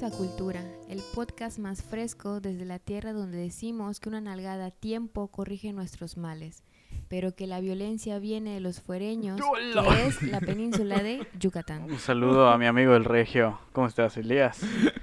[0.00, 4.66] Bienvenidos a Cultura, el podcast más fresco desde la tierra donde decimos que una nalgada
[4.66, 6.62] a tiempo corrige nuestros males,
[7.08, 11.82] pero que la violencia viene de los fuereños, que es la península de Yucatán.
[11.82, 13.58] Un saludo a mi amigo el Regio.
[13.72, 14.62] ¿Cómo estás, Elías?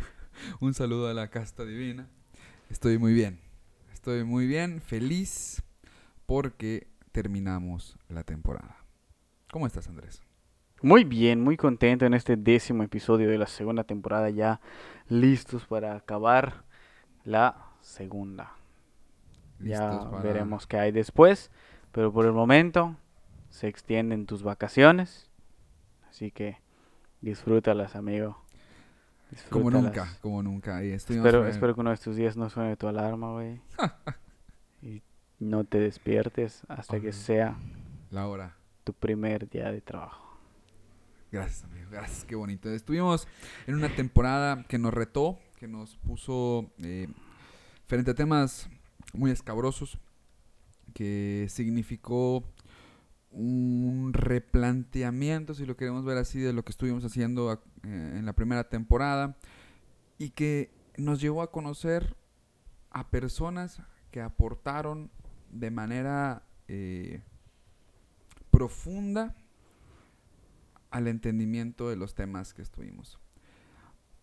[0.60, 2.08] Un saludo a la casta divina.
[2.72, 3.40] Estoy muy bien.
[3.94, 5.62] Estoy muy bien, feliz
[6.26, 8.78] porque terminamos la temporada.
[9.52, 10.27] ¿Cómo estás, Andrés?
[10.82, 14.60] Muy bien, muy contento en este décimo episodio de la segunda temporada, ya
[15.10, 16.64] listos para acabar
[17.24, 18.52] la segunda.
[19.60, 21.50] Ya para- veremos qué hay después,
[21.92, 22.96] pero por el momento
[23.50, 25.32] se extienden tus vacaciones,
[26.10, 26.58] así que
[27.22, 28.38] disfrútalas, amigo.
[29.50, 30.84] Como nunca, como nunca.
[30.86, 33.60] Y Espero, espero que uno de estos días no suene tu alarma, güey.
[34.82, 35.02] y
[35.40, 37.58] no te despiertes hasta que sea
[38.12, 38.56] La hora.
[38.84, 40.27] tu primer día de trabajo.
[41.32, 41.90] Gracias, amigo.
[41.92, 42.70] Gracias, qué bonito.
[42.70, 43.28] Estuvimos
[43.66, 47.10] en una temporada que nos retó, que nos puso eh,
[47.86, 48.70] frente a temas
[49.14, 50.00] muy escabrosos,
[50.94, 52.46] que significó
[53.32, 58.34] un replanteamiento, si lo queremos ver así, de lo que estuvimos haciendo eh, en la
[58.34, 59.38] primera temporada
[60.18, 62.16] y que nos llevó a conocer
[62.90, 63.82] a personas
[64.12, 65.12] que aportaron
[65.52, 67.22] de manera eh,
[68.50, 69.36] profunda
[70.90, 73.20] al entendimiento de los temas que estuvimos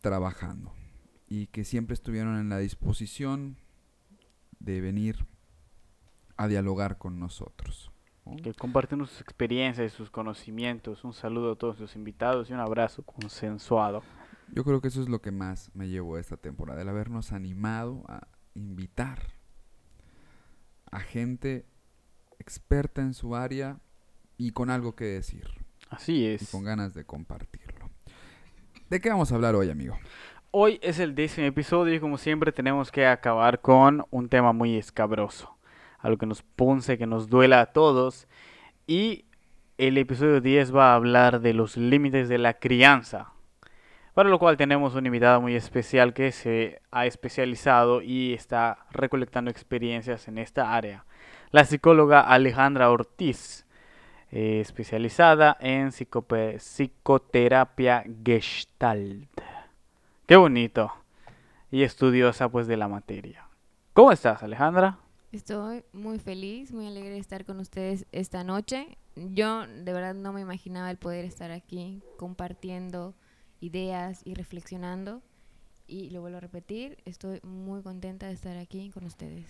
[0.01, 0.73] trabajando
[1.27, 3.57] y que siempre estuvieron en la disposición
[4.59, 5.27] de venir
[6.37, 7.91] a dialogar con nosotros.
[8.25, 8.37] ¿no?
[8.37, 11.05] Que comparten sus experiencias y sus conocimientos.
[11.05, 14.03] Un saludo a todos los invitados y un abrazo consensuado.
[14.53, 17.33] Yo creo que eso es lo que más me llevó a esta temporada, el habernos
[17.33, 19.19] animado a invitar
[20.91, 21.67] a gente
[22.39, 23.81] experta en su área
[24.37, 25.64] y con algo que decir
[25.94, 26.50] Así y es.
[26.50, 27.88] con ganas de compartirlo.
[28.91, 29.97] ¿De qué vamos a hablar hoy, amigo?
[30.50, 34.77] Hoy es el décimo episodio y como siempre tenemos que acabar con un tema muy
[34.77, 35.56] escabroso.
[35.99, 38.27] Algo que nos punce, que nos duela a todos.
[38.87, 39.25] Y
[39.78, 43.33] el episodio 10 va a hablar de los límites de la crianza.
[44.15, 49.50] Para lo cual tenemos una invitada muy especial que se ha especializado y está recolectando
[49.50, 51.04] experiencias en esta área.
[51.50, 53.64] La psicóloga Alejandra Ortiz,
[54.31, 59.29] eh, especializada en psicope- psicoterapia gestalt.
[60.27, 60.93] Qué bonito.
[61.71, 63.49] Y estudiosa pues de la materia.
[63.93, 64.99] ¿Cómo estás, Alejandra?
[65.33, 68.97] Estoy muy feliz, muy alegre de estar con ustedes esta noche.
[69.17, 73.15] Yo de verdad no me imaginaba el poder estar aquí compartiendo
[73.61, 75.23] ideas y reflexionando.
[75.87, 79.47] Y lo vuelvo a repetir, estoy muy contenta de estar aquí con ustedes.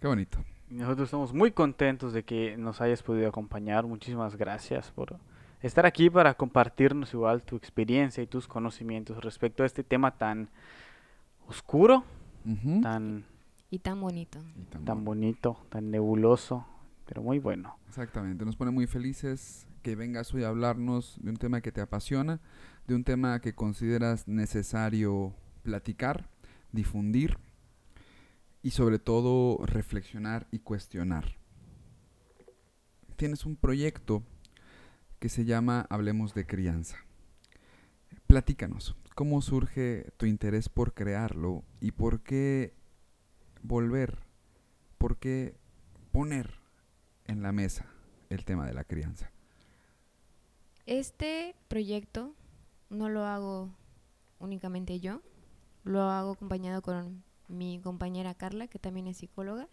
[0.00, 0.44] Qué bonito.
[0.70, 3.86] Nosotros estamos muy contentos de que nos hayas podido acompañar.
[3.86, 5.18] Muchísimas gracias por
[5.62, 10.48] estar aquí para compartirnos igual tu experiencia y tus conocimientos respecto a este tema tan
[11.46, 12.04] oscuro,
[12.82, 13.24] tan,
[13.70, 14.38] Y tan bonito.
[14.56, 16.66] Y tan tan bonito, tan nebuloso,
[17.06, 17.76] pero muy bueno.
[17.88, 21.80] Exactamente, nos pone muy felices que vengas hoy a hablarnos de un tema que te
[21.80, 22.40] apasiona,
[22.86, 26.28] de un tema que consideras necesario platicar,
[26.72, 27.38] difundir
[28.64, 31.36] y sobre todo reflexionar y cuestionar.
[33.14, 34.24] Tienes un proyecto
[35.20, 36.96] que se llama Hablemos de Crianza.
[38.26, 42.74] Platícanos, ¿cómo surge tu interés por crearlo y por qué
[43.62, 44.18] volver,
[44.98, 45.56] por qué
[46.10, 46.54] poner
[47.26, 47.86] en la mesa
[48.30, 49.30] el tema de la crianza.
[50.86, 52.34] Este proyecto
[52.90, 53.70] no lo hago
[54.38, 55.22] únicamente yo,
[55.84, 59.68] lo hago acompañado con mi compañera Carla, que también es psicóloga,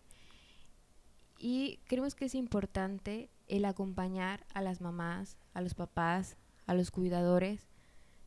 [1.38, 6.38] y creemos que es importante el acompañar a las mamás, a los papás,
[6.68, 7.68] a los cuidadores,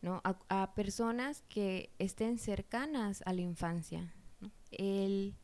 [0.03, 0.21] ¿no?
[0.25, 4.13] a, personas que estén cercanas a la infancia.
[4.73, 5.37] El,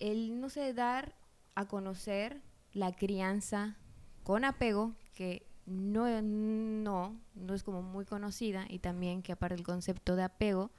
[0.00, 1.14] el, no sé, dar
[1.54, 2.42] a conocer
[2.72, 3.76] la crianza
[4.24, 9.64] con apego, que no, no, no es como muy conocida, y también que aparte del
[9.64, 10.70] concepto de apego,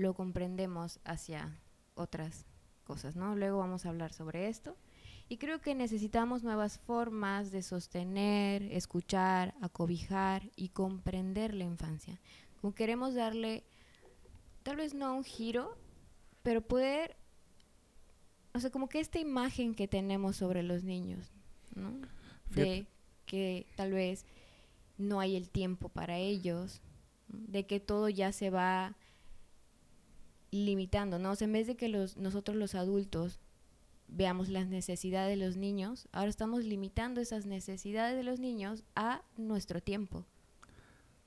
[0.00, 1.60] lo comprendemos hacia
[1.94, 2.46] otras
[2.84, 3.36] cosas, ¿no?
[3.36, 4.76] Luego vamos a hablar sobre esto.
[5.28, 12.18] Y creo que necesitamos nuevas formas de sostener, escuchar, acobijar y comprender la infancia.
[12.60, 13.62] Como queremos darle,
[14.64, 15.76] tal vez no un giro,
[16.42, 17.16] pero poder,
[18.54, 21.30] o sea, como que esta imagen que tenemos sobre los niños,
[21.76, 21.92] ¿no?
[22.48, 22.86] De
[23.24, 24.26] que tal vez
[24.98, 26.82] no hay el tiempo para ellos,
[27.28, 28.96] de que todo ya se va
[30.50, 33.40] limitando, sea, en vez de que los, nosotros los adultos
[34.08, 39.22] veamos las necesidades de los niños, ahora estamos limitando esas necesidades de los niños a
[39.36, 40.26] nuestro tiempo.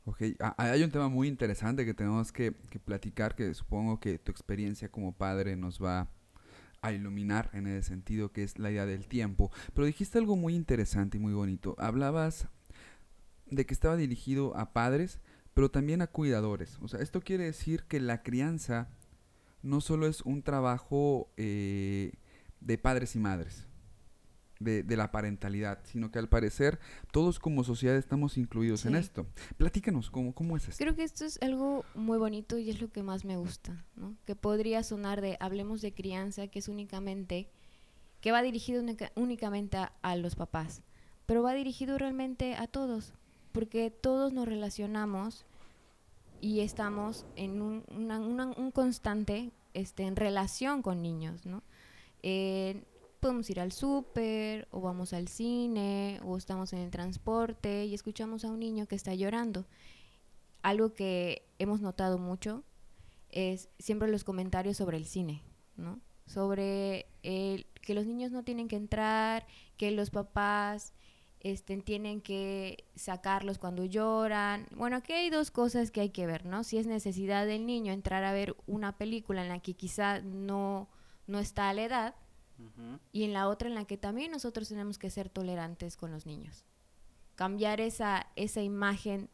[0.06, 0.22] Ok,
[0.58, 4.92] hay un tema muy interesante que tenemos que, que, platicar, que supongo que tu experiencia
[4.92, 6.10] como padre nos va
[6.81, 9.50] a iluminar en ese sentido, que es la idea del tiempo.
[9.74, 11.76] Pero dijiste algo muy interesante y muy bonito.
[11.80, 12.50] Hablabas
[13.46, 15.22] de que estaba dirigido a padres,
[15.54, 16.78] pero también a cuidadores.
[16.81, 18.90] O sea, esto quiere decir que la crianza
[19.63, 22.13] no solo es un trabajo eh,
[22.60, 23.68] de padres y madres,
[24.60, 26.80] de, la parentalidad, sino que al parecer
[27.12, 29.25] todos como sociedad estamos incluidos en esto.
[29.57, 30.83] Platícanos, ¿cómo, ¿cómo es esto?
[30.83, 34.15] Creo que esto es algo muy bonito y es lo que más me gusta, ¿no?
[34.25, 37.50] Que podría sonar de, hablemos de crianza, que es únicamente,
[38.21, 38.83] que va dirigido
[39.16, 40.81] únicamente a, los papás,
[41.25, 43.13] pero va dirigido realmente a todos,
[43.51, 45.45] porque todos nos relacionamos
[46.44, 51.63] y estamos en un, un constante este, en relación con niños, ¿no?
[53.22, 58.44] podemos ir al súper o vamos al cine o estamos en el transporte y escuchamos
[58.44, 59.66] a un niño que está llorando.
[60.62, 62.63] Algo que hemos notado mucho
[63.30, 65.42] es siempre los comentarios sobre el cine,
[65.78, 66.01] ¿no?
[66.25, 69.48] Sobre el, que los niños no tienen que entrar,
[69.78, 70.94] que los papás
[71.44, 74.68] este, tienen que sacarlos cuando lloran.
[74.75, 76.63] Bueno, aquí hay dos cosas que hay que ver, ¿no?
[76.63, 80.90] Si es necesidad del niño entrar a ver una película en la que quizá no
[81.28, 82.16] no está a la edad,
[83.12, 86.25] y en la otra en la que también nosotros tenemos que ser tolerantes con los
[86.25, 86.63] niños.
[87.36, 89.30] Cambiar esa, esa imagen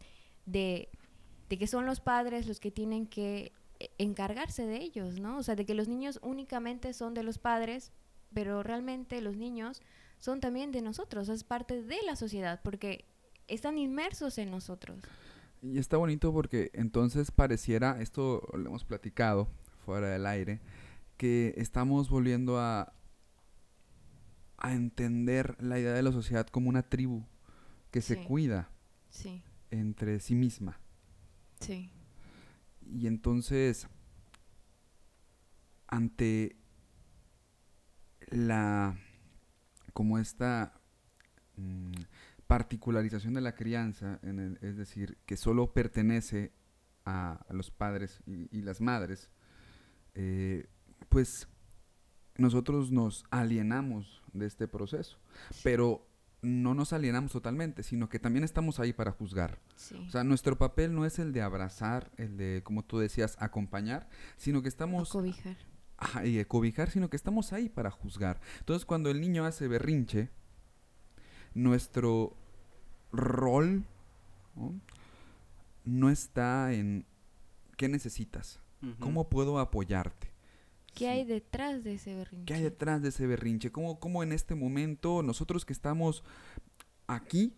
[0.45, 0.89] de,
[1.47, 3.51] que son los padres los que tienen que
[3.97, 5.37] encargarse de ellos, ¿no?
[5.37, 7.91] O sea, de que los niños únicamente son de los padres,
[8.33, 9.81] pero realmente los niños
[10.19, 13.05] son también de nosotros, es parte de la sociedad, porque
[13.47, 15.03] están inmersos en nosotros.
[15.61, 19.49] Y está bonito porque entonces pareciera, esto lo hemos platicado
[19.85, 20.61] fuera del aire,
[21.17, 22.93] que estamos volviendo a,
[24.57, 27.25] a entender la idea de la sociedad como una tribu
[27.91, 28.69] que se cuida
[29.71, 30.79] entre sí misma.
[31.59, 31.89] Sí.
[32.81, 33.87] Y entonces,
[35.87, 36.55] ante
[38.27, 38.97] la,
[39.99, 40.79] como esta
[41.57, 41.91] mm,
[42.47, 44.17] particularización de la crianza,
[44.61, 46.53] es decir, que solo pertenece
[47.03, 49.29] a, los padres y, las madres,
[50.15, 50.69] eh,
[51.09, 51.49] pues
[52.37, 55.19] nosotros nos alienamos de este proceso,
[55.65, 56.07] pero
[56.41, 59.59] no nos alienamos totalmente, sino que también estamos ahí para juzgar.
[60.07, 64.07] O sea, nuestro papel no es el de abrazar, el de, como tú decías, acompañar,
[64.37, 65.09] sino que estamos...
[65.09, 65.57] cobijar.
[65.99, 68.39] Ajá, y de cobijar, sino que estamos ahí para juzgar.
[68.59, 70.29] Entonces, cuando el niño hace berrinche,
[71.53, 72.37] nuestro
[73.11, 73.83] rol
[75.83, 76.09] ¿no?
[76.09, 77.05] está en
[77.75, 78.59] qué necesitas,
[78.99, 80.29] cómo puedo apoyarte.
[80.93, 82.45] ¿Qué hay detrás de ese berrinche?
[82.45, 83.71] ¿Qué hay detrás de ese berrinche?
[83.71, 86.23] ¿Cómo, cómo en este momento nosotros que estamos
[87.07, 87.53] aquí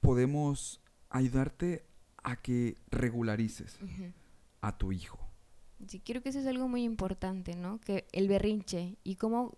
[0.00, 1.86] podemos ayudarte
[2.22, 3.78] a que regularices
[4.60, 5.29] a tu hijo?
[5.86, 7.80] Sí, creo que eso es algo muy importante, ¿no?
[7.80, 9.56] Que el berrinche y cómo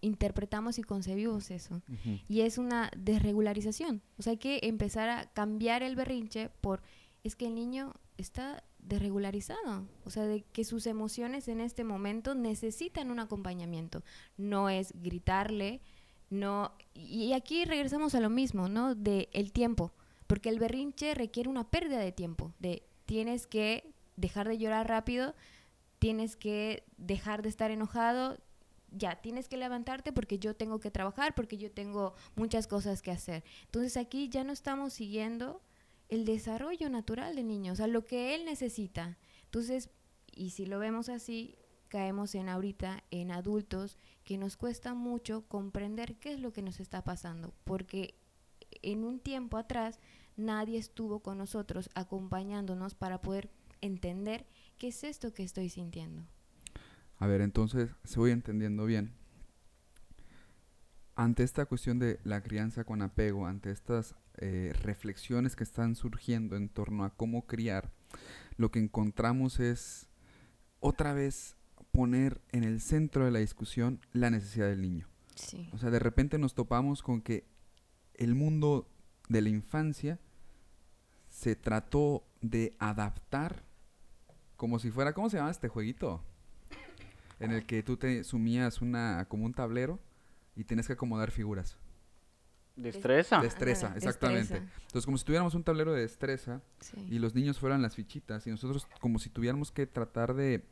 [0.00, 1.80] interpretamos y concebimos eso.
[2.28, 4.02] Y es una desregularización.
[4.18, 6.82] O sea, hay que empezar a cambiar el berrinche por,
[7.22, 12.34] es que el niño está desregularizado, o sea, de que sus emociones en este momento
[12.34, 14.04] necesitan un acompañamiento,
[14.36, 15.80] no es gritarle,
[16.28, 18.94] no y aquí regresamos a lo mismo, ¿no?
[18.94, 19.92] De el tiempo,
[20.26, 25.34] porque el berrinche requiere una pérdida de tiempo, de tienes que dejar de llorar rápido,
[25.98, 28.38] tienes que dejar de estar enojado,
[28.90, 33.10] ya, tienes que levantarte porque yo tengo que trabajar, porque yo tengo muchas cosas que
[33.10, 33.44] hacer.
[33.64, 35.62] Entonces aquí ya no estamos siguiendo
[36.08, 39.18] el desarrollo natural del niño, o sea, lo que él necesita.
[39.44, 39.90] Entonces,
[40.32, 41.56] y si lo vemos así,
[41.88, 46.80] caemos en ahorita en adultos que nos cuesta mucho comprender qué es lo que nos
[46.80, 48.14] está pasando, porque
[48.82, 50.00] en un tiempo atrás
[50.36, 53.48] nadie estuvo con nosotros acompañándonos para poder
[53.84, 54.46] entender
[54.78, 56.26] qué es esto que estoy sintiendo.
[57.18, 59.12] A ver, entonces, se voy entendiendo bien,
[61.16, 66.56] ante esta cuestión de la crianza con apego, ante estas eh, reflexiones que están surgiendo
[66.56, 67.92] en torno a cómo criar,
[68.56, 70.08] lo que encontramos es
[70.80, 71.56] otra vez
[71.92, 75.08] poner en el centro de la discusión la necesidad del niño.
[75.36, 75.68] Sí.
[75.72, 77.46] O sea, de repente nos topamos con que
[78.14, 78.88] el mundo
[79.28, 80.18] de la infancia
[81.28, 83.64] se trató de adaptar
[84.56, 86.22] como si fuera, ¿cómo se llama este jueguito?
[87.40, 89.98] En el que tú te sumías una, como un tablero
[90.56, 91.76] y tienes que acomodar figuras.
[92.76, 93.40] Destreza.
[93.40, 94.54] Destreza, Ajá, exactamente.
[94.54, 94.80] destreza.
[94.86, 97.06] Entonces, como si tuviéramos un tablero de destreza Sí.
[97.08, 100.64] y los niños fueran las fichitas y nosotros como si tuviéramos que tratar de,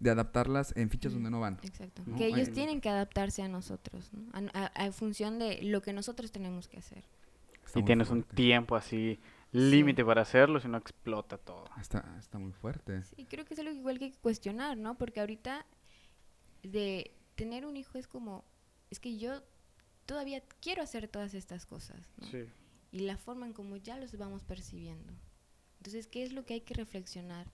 [0.00, 1.60] de adaptarlas en fichas donde no van.
[1.62, 2.02] Exacto.
[2.06, 2.16] ¿no?
[2.16, 4.22] Que ellos Ay, tienen que adaptarse a nosotros, ¿no?
[4.32, 7.04] a, a- a función de lo que nosotros tenemos que hacer.
[7.64, 9.20] Está Y tienes un tiempo así
[9.54, 11.64] límite para hacerlo, si no explota todo.
[11.80, 13.02] Está, está muy fuerte.
[13.04, 14.96] Sí, creo que es algo que igual que hay que cuestionar, ¿no?
[14.98, 15.64] Porque ahorita
[16.62, 18.44] de tener un hijo es como,
[18.90, 19.42] es que yo
[20.06, 22.26] todavía quiero hacer todas estas cosas, ¿no?
[22.26, 22.44] Sí.
[22.92, 25.12] Y la forma en como ya los vamos percibiendo.
[25.78, 27.46] Entonces, ¿qué es lo que hay que reflexionar?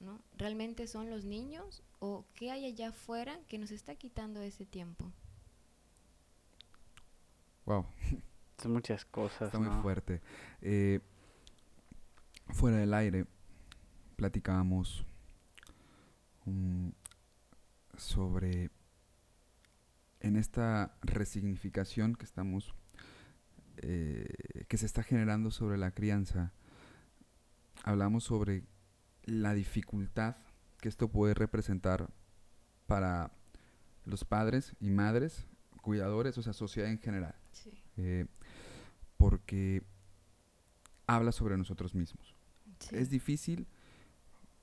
[0.00, 0.20] ¿no?
[0.36, 5.12] ¿Realmente son los niños o qué hay allá afuera que nos está quitando ese tiempo?
[7.64, 7.86] Wow,
[8.60, 9.42] Son muchas cosas.
[9.42, 10.20] está muy fuerte.
[10.60, 11.00] Eh,
[12.52, 13.26] fuera del aire,
[14.16, 15.04] platicábamos
[16.44, 16.88] mm,
[17.96, 18.70] sobre
[20.20, 22.74] en esta resignificación que estamos
[23.78, 24.28] eh,
[24.68, 26.52] que se está generando sobre la crianza
[27.84, 28.62] hablamos sobre
[29.24, 30.36] la dificultad
[30.80, 32.08] que esto puede representar
[32.86, 33.32] para
[34.04, 35.46] los padres y madres
[35.80, 37.70] cuidadores o sea sociedad en general Sí.
[37.96, 38.26] eh,
[39.16, 39.82] porque
[41.06, 42.34] habla sobre nosotros mismos
[42.90, 43.66] es difícil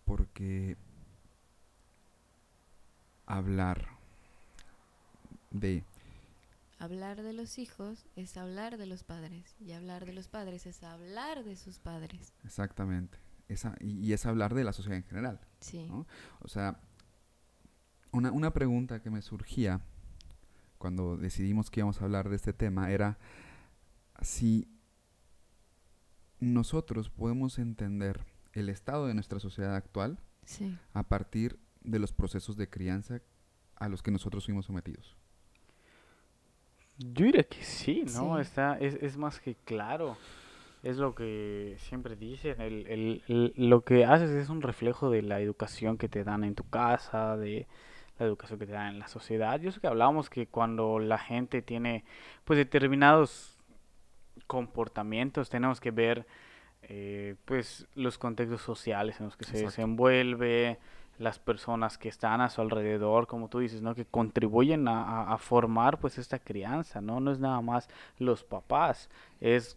[0.06, 0.78] porque
[3.26, 3.88] hablar
[5.52, 5.84] de
[6.80, 10.82] Hablar de los hijos es hablar de los padres y hablar de los padres es
[10.84, 12.34] hablar de sus padres.
[12.46, 13.18] exactamente
[13.50, 15.40] esa, y, y es hablar de la sociedad en general.
[15.60, 15.86] Sí.
[15.88, 16.06] ¿no?
[16.40, 16.80] O sea,
[18.12, 19.82] una, una pregunta que me surgía
[20.78, 23.18] cuando decidimos que íbamos a hablar de este tema era
[24.22, 24.68] si
[26.40, 30.76] nosotros podemos entender el estado de nuestra sociedad actual Sí.
[30.94, 33.22] a partir de los procesos de crianza
[33.76, 35.16] a los que nosotros fuimos sometidos.
[36.98, 38.36] Yo diría que sí, ¿no?
[38.36, 38.42] Sí.
[38.42, 40.18] Está, es, es más que claro.
[40.84, 42.60] Es lo que siempre dicen.
[42.62, 46.44] El, el- el- lo que haces es un reflejo de la educación que te dan
[46.44, 47.68] en tu casa, de
[48.18, 49.60] la educación que te dan en la sociedad.
[49.62, 52.04] Yo sé que hablábamos que cuando la gente tiene
[52.44, 53.49] pues determinados
[54.48, 56.26] comportamientos, tenemos que ver
[56.84, 60.80] eh, pues los contextos sociales en los que se desenvuelve,
[61.18, 63.94] las personas que están a su alrededor, como tú dices, ¿no?
[63.94, 67.20] Que contribuyen a formar pues esta crianza, ¿no?
[67.20, 69.10] No es nada más los papás,
[69.42, 69.76] es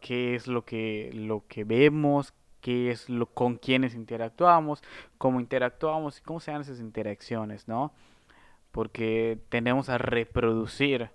[0.00, 4.82] qué es lo que, lo que vemos, qué es lo con quienes interactuamos,
[5.18, 7.92] cómo interactuamos y cómo se dan esas interacciones, ¿no?
[8.72, 11.10] Porque tenemos a reproducir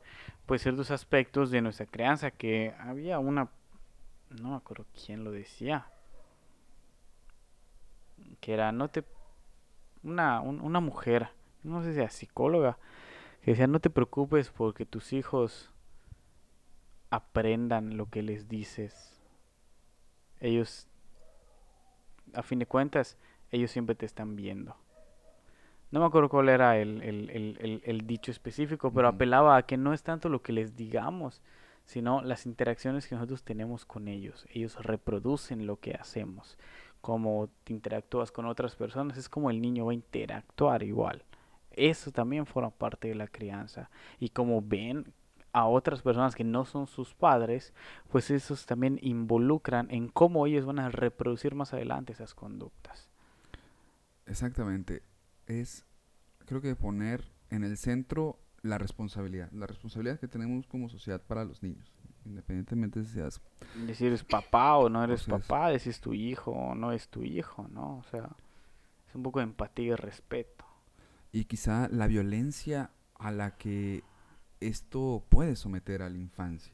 [0.45, 3.49] pues ciertos aspectos de nuestra crianza que había una
[4.29, 5.87] no me acuerdo quién lo decía
[8.39, 9.03] que era no te
[10.03, 11.29] una un- una mujer
[11.63, 12.77] no sé si era psicóloga
[13.41, 15.71] que decía no te preocupes porque tus hijos
[17.09, 19.19] aprendan lo que les dices
[20.39, 20.87] ellos
[22.33, 23.17] a fin de cuentas
[23.51, 24.75] ellos siempre te están viendo
[25.95, 29.93] no me acuerdo cuál era el, el- el- dicho específico, pero apelaba a que no
[29.93, 31.41] es tanto lo que les digamos,
[31.85, 34.45] sino las interacciones que nosotros tenemos con ellos.
[34.51, 36.57] Ellos reproducen lo que hacemos.
[37.01, 41.23] Como te interactúas con otras personas, es como el niño va a interactuar igual.
[41.71, 43.89] Eso también forma parte de la crianza.
[44.19, 45.13] Y como ven
[45.53, 47.73] a otras personas que no son sus padres,
[48.11, 53.09] pues esos también involucran en cómo ellos van a reproducir más adelante esas conductas.
[54.27, 55.03] Exactamente.
[55.47, 55.85] Es,
[56.45, 61.45] creo que poner en el centro la responsabilidad, la responsabilidad que tenemos como sociedad para
[61.45, 61.91] los niños,
[62.25, 63.41] independientemente de si seas
[63.99, 67.23] eres papá o no eres papá, de si es tu hijo o no es tu
[67.23, 67.97] hijo, ¿no?
[67.97, 68.35] O sea,
[69.07, 70.65] es un poco de empatía y respeto.
[71.31, 74.03] y quizá la violencia a la que
[74.61, 76.73] esto puede someter a la infancia.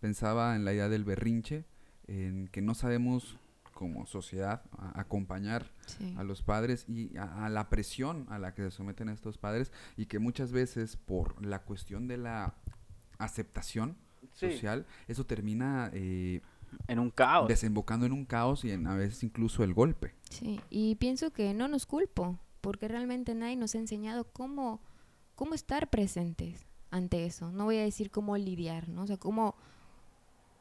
[0.00, 1.64] Pensaba en la idea del berrinche,
[2.06, 3.38] en que no sabemos
[3.74, 6.14] como sociedad a- acompañar Sí.
[6.16, 9.72] a los padres y a, a la presión a la que se someten estos padres
[9.96, 12.54] y que muchas veces por la cuestión de la
[13.18, 13.96] aceptación
[14.32, 16.40] social, eso termina eh,
[16.88, 17.46] En un caos.
[17.48, 20.14] desembocando en un caos y en a veces incluso el golpe.
[20.30, 24.80] Sí, y pienso que no nos culpo, porque realmente nadie nos ha enseñado cómo,
[25.34, 27.52] cómo estar presentes ante eso.
[27.52, 29.02] No voy a decir cómo lidiar, ¿no?
[29.02, 29.54] O sea, cómo,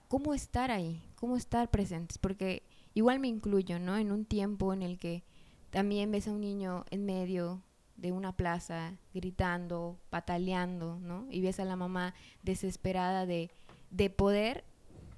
[0.08, 2.62] cómo estar ahí, cómo estar presentes, porque
[2.94, 3.98] igual me incluyo, ¿no?
[3.98, 5.24] En un tiempo en el que
[5.70, 7.64] también ves a un niño en medio
[7.96, 11.28] de una plaza gritando, pataleando, ¿no?
[11.30, 13.52] Y ves a la mamá desesperada de,
[13.92, 14.64] de poder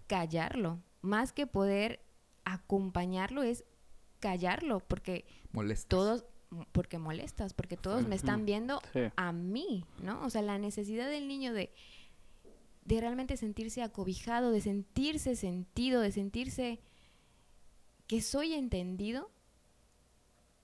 [0.07, 1.99] callarlo, más que poder
[2.43, 3.63] acompañarlo es
[4.19, 5.87] callarlo, porque Molestas.
[5.89, 6.25] todos,
[6.71, 8.99] porque molestas, porque todos me están viendo Sí.
[9.15, 10.23] a mí, ¿no?
[10.23, 11.71] O sea, la necesidad del niño de,
[12.85, 16.79] de realmente sentirse acobijado, de sentirse sentido, de sentirse
[18.07, 19.29] que soy entendido,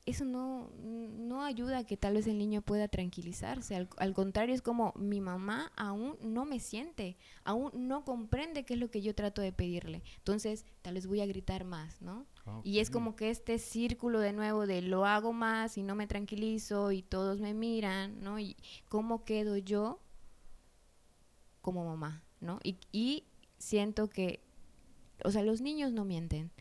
[0.05, 3.75] eso no, no ayuda a que tal vez el niño pueda tranquilizarse.
[3.75, 8.73] Al, al contrario, es como mi mamá aún no me siente, aún no comprende qué
[8.73, 10.01] es lo que yo trato de pedirle.
[10.17, 12.25] Entonces, tal vez voy a gritar más, ¿no?
[12.63, 16.07] Y es como que este círculo de nuevo de lo hago más y no me
[16.07, 18.39] tranquilizo y todos me miran, ¿no?
[18.39, 18.57] Y
[18.89, 20.01] cómo quedo yo
[21.61, 22.59] como mamá, ¿no?
[22.63, 23.25] Y, y
[23.59, 24.41] siento que,
[25.23, 26.51] o sea, los niños no mienten.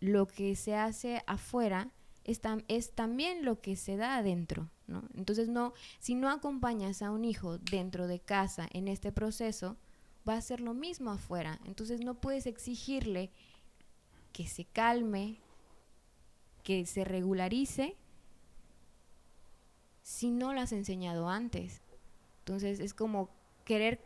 [0.00, 1.90] Lo que se hace afuera
[2.24, 5.04] es, es también lo que se da adentro, ¿no?
[5.14, 9.76] Entonces, no, si no acompañas a un hijo dentro de casa en este proceso,
[10.28, 11.60] va a ser lo mismo afuera.
[11.64, 13.30] Entonces, no puedes exigirle
[14.32, 15.38] que se calme,
[16.62, 17.96] que se regularice,
[20.02, 21.82] si no lo has enseñado antes.
[22.40, 23.30] Entonces es como
[23.64, 24.00] querer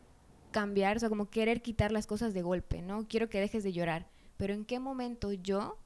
[0.53, 3.07] cambiar, o sea, como querer quitar las cosas de golpe, ¿no?
[3.09, 4.07] Quiero que dejes de llorar,
[4.39, 5.77] pero ¿en qué momento yo,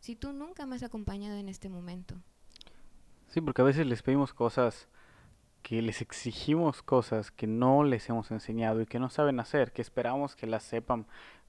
[0.00, 2.14] si tú nunca me has acompañado en este momento?
[3.26, 4.88] Sí, porque a veces les pedimos cosas
[5.62, 9.82] que les exigimos cosas que no les hemos enseñado y que no saben hacer, que
[9.82, 11.06] esperamos que las sepan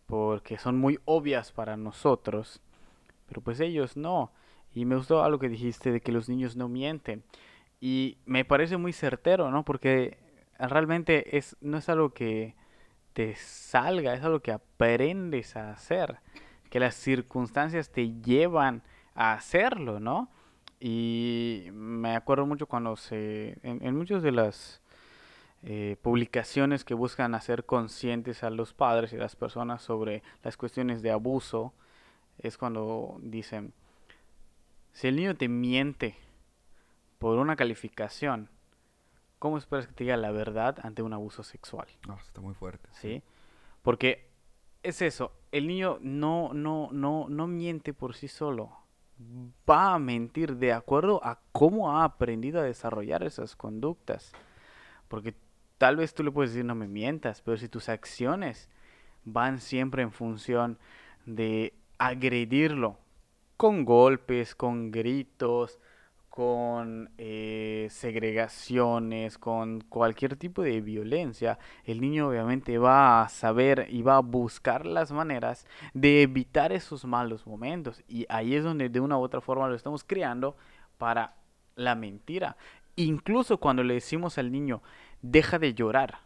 [0.08, 2.62] porque son muy obvias para nosotros,
[3.28, 4.32] pero pues ellos no.
[4.74, 7.24] Y me gustó algo que dijiste de que los niños no mienten.
[7.80, 9.64] Y me parece muy certero, ¿no?
[9.64, 10.18] Porque
[10.58, 12.56] realmente es, no es algo que
[13.20, 16.20] te salga, es algo que aprendes a hacer,
[16.70, 18.82] que las circunstancias te llevan
[19.14, 20.30] a hacerlo, ¿no?
[20.80, 24.82] Y me acuerdo mucho cuando se, en, en muchas de las
[25.64, 30.56] eh, publicaciones que buscan hacer conscientes a los padres y a las personas sobre las
[30.56, 31.74] cuestiones de abuso,
[32.38, 33.74] es cuando dicen,
[34.94, 36.16] si el niño te miente
[37.18, 38.48] por una calificación,
[39.40, 41.88] ¿cómo esperas que te diga la verdad ante un abuso sexual?
[42.08, 42.90] No, está muy fuerte.
[42.94, 43.24] ¿sí?
[43.82, 44.30] Porque
[44.84, 48.72] es eso, el niño no, no, no, no miente por sí solo.
[49.70, 54.32] Va a mentir de acuerdo a cómo ha aprendido a desarrollar esas conductas.
[55.08, 55.36] Porque
[55.78, 58.70] tal vez tú le puedes decir no me mientas, pero si tus acciones
[59.26, 60.78] van siempre en función
[61.26, 62.98] de agredirlo
[63.58, 65.80] con golpes, con gritos,
[66.30, 74.02] con eh, segregaciones, con cualquier tipo de violencia, el niño obviamente va a saber y
[74.02, 78.04] va a buscar las maneras de evitar esos malos momentos.
[78.08, 80.56] Y ahí es donde de una u otra forma lo estamos creando
[80.98, 81.36] para
[81.76, 82.58] la mentira.
[82.96, 84.82] Incluso cuando le decimos al niño,
[85.22, 86.20] deja de llorar,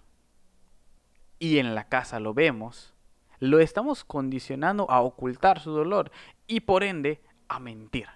[1.43, 2.93] y en la casa lo vemos,
[3.39, 6.09] lo estamos condicionando a ocultar su dolor
[6.47, 8.07] y por ende a mentir.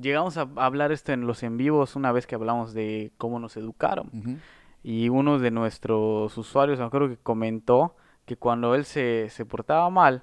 [0.00, 3.56] Llegamos a hablar esto en los en vivos una vez que hablamos de cómo nos
[3.56, 4.40] educaron.
[4.82, 9.90] Y uno de nuestros usuarios, me acuerdo que comentó que cuando él se, se portaba
[9.90, 10.22] mal,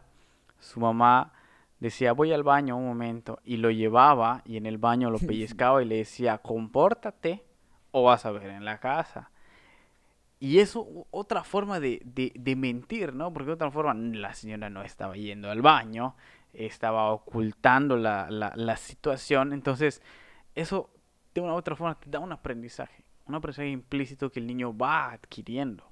[0.59, 1.33] su mamá
[1.79, 5.81] decía, voy al baño un momento, y lo llevaba y en el baño lo pellizcaba
[5.81, 7.43] y le decía, compórtate
[7.91, 9.31] o vas a ver en la casa.
[10.39, 13.33] Y eso, otra forma de, de, de mentir, ¿no?
[13.33, 16.15] Porque de otra forma la señora no estaba yendo al baño,
[16.65, 19.53] estaba ocultando la, la, la situación.
[19.53, 20.01] Entonces,
[20.55, 20.89] eso
[21.33, 24.75] de una u otra forma te da un aprendizaje, un aprendizaje implícito que el niño
[24.75, 25.83] va adquiriendo.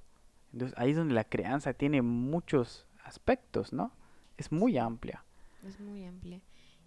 [0.52, 3.92] Entonces, ahí es donde la crianza tiene muchos aspectos, ¿no?
[4.38, 5.24] Es muy amplia.
[5.64, 6.42] Es muy amplia.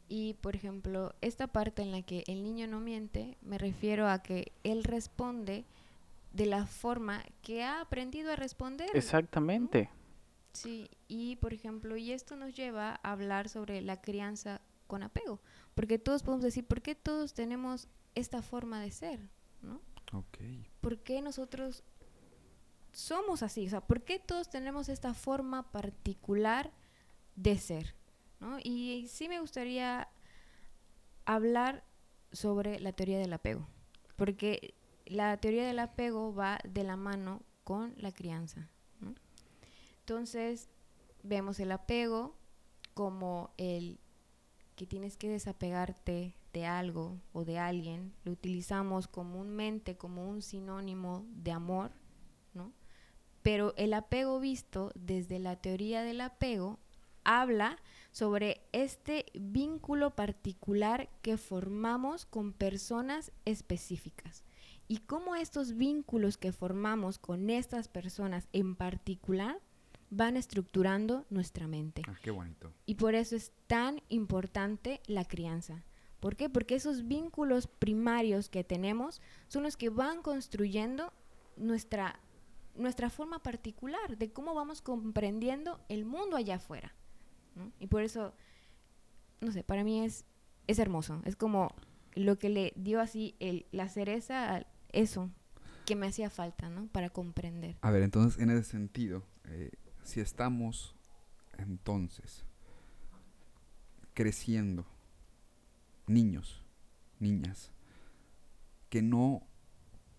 [0.08, 4.22] Y, por ejemplo, esta parte en la que el niño no miente, me refiero a
[4.22, 5.64] que él responde
[6.32, 8.88] de la forma que ha aprendido a responder.
[8.94, 9.90] Exactamente.
[10.52, 15.40] Sí, y por ejemplo, y esto nos lleva a hablar sobre la crianza con apego,
[15.74, 19.28] porque todos podemos decir, ¿por qué todos tenemos esta forma de ser?
[19.62, 19.80] ¿no?
[20.12, 20.38] Ok.
[20.80, 21.84] ¿Por qué nosotros
[22.92, 23.66] somos así?
[23.66, 26.72] O sea, ¿por qué todos tenemos esta forma particular
[27.36, 27.94] de ser?
[28.40, 28.58] ¿no?
[28.62, 30.08] Y sí me gustaría
[31.24, 31.84] hablar
[32.32, 33.68] sobre la teoría del apego,
[34.16, 34.74] porque
[35.06, 38.70] la teoría del apego va de la mano con la crianza.
[40.08, 40.70] Entonces,
[41.22, 42.34] vemos el apego
[42.94, 44.00] como el
[44.74, 51.26] que tienes que desapegarte de algo o de alguien, lo utilizamos comúnmente como un sinónimo
[51.28, 51.92] de amor,
[52.54, 52.72] ¿no?
[53.42, 56.78] Pero el apego visto desde la teoría del apego
[57.22, 57.76] habla
[58.10, 64.42] sobre este vínculo particular que formamos con personas específicas
[64.86, 69.60] y cómo estos vínculos que formamos con estas personas en particular
[70.10, 72.02] van estructurando nuestra mente.
[72.06, 72.72] Ah, qué bonito.
[72.86, 75.84] Y por eso es tan importante la crianza.
[76.20, 76.48] ¿Por qué?
[76.48, 81.12] Porque esos vínculos primarios que tenemos son los que van construyendo
[81.56, 82.18] nuestra,
[82.74, 86.94] nuestra forma particular de cómo vamos comprendiendo el mundo allá afuera.
[87.54, 87.72] ¿no?
[87.78, 88.34] Y por eso,
[89.40, 90.24] no sé, para mí es,
[90.66, 91.22] es hermoso.
[91.24, 91.72] Es como
[92.14, 95.30] lo que le dio así el, la cereza a eso
[95.86, 96.86] que me hacía falta, ¿no?
[96.88, 97.76] Para comprender.
[97.80, 99.70] A ver, entonces, en ese sentido, eh,
[100.08, 100.94] si estamos
[101.58, 102.42] entonces
[104.14, 104.86] creciendo,
[106.06, 106.62] niños,
[107.20, 107.72] niñas,
[108.88, 109.42] que no,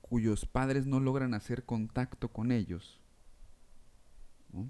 [0.02, 3.00] cuyos padres no logran hacer contacto con ellos,
[4.54, 4.70] ¿no?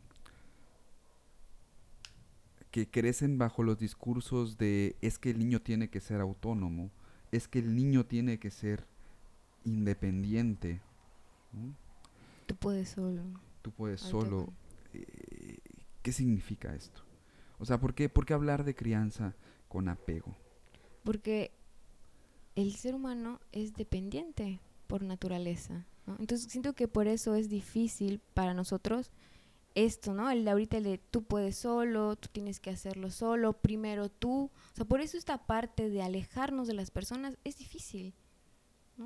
[2.71, 6.91] que crecen bajo los discursos de es que el niño tiene que ser autónomo,
[7.33, 8.85] es que el niño tiene que ser
[9.65, 10.79] independiente,
[11.51, 11.75] ¿no?
[12.45, 13.21] Tú puedes solo.
[13.61, 14.53] tú puedes solo.
[14.93, 15.57] Eh,
[16.01, 17.01] ¿Qué significa esto?
[17.57, 19.35] O sea, ¿por qué, por qué hablar de crianza
[19.67, 20.35] con apego?
[21.03, 21.51] Porque
[22.55, 25.85] el ser humano es dependiente por naturaleza.
[26.17, 29.11] Entonces siento que por eso es difícil para nosotros
[29.75, 30.31] esto, ¿no?
[30.31, 34.45] El de ahorita el de tú puedes solo, tú tienes que hacerlo solo, primero tú.
[34.45, 38.13] O sea, por eso esta parte de alejarnos de las personas es difícil.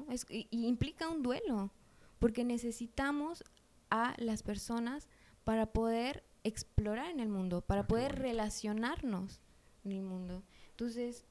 [0.10, 1.72] Es, y implica un duelo,
[2.20, 3.44] porque necesitamos
[3.90, 5.08] a las personas
[5.44, 9.40] para poder explorar en el mundo, para Ah, poder relacionarnos
[9.86, 10.44] en el mundo.
[10.72, 11.26] Entonces,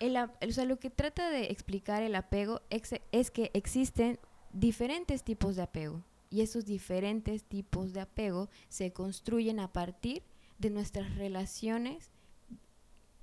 [0.00, 4.18] el, o sea, lo que trata de explicar el apego ex- es que existen
[4.52, 10.22] diferentes tipos de apego y esos diferentes tipos de apego se construyen a partir
[10.58, 12.10] de nuestras relaciones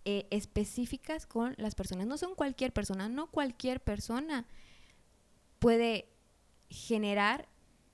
[0.06, 2.08] eh, específicas con las personas.
[2.08, 4.46] No son cualquier persona, no cualquier persona
[5.60, 6.08] puede
[6.70, 7.48] generar,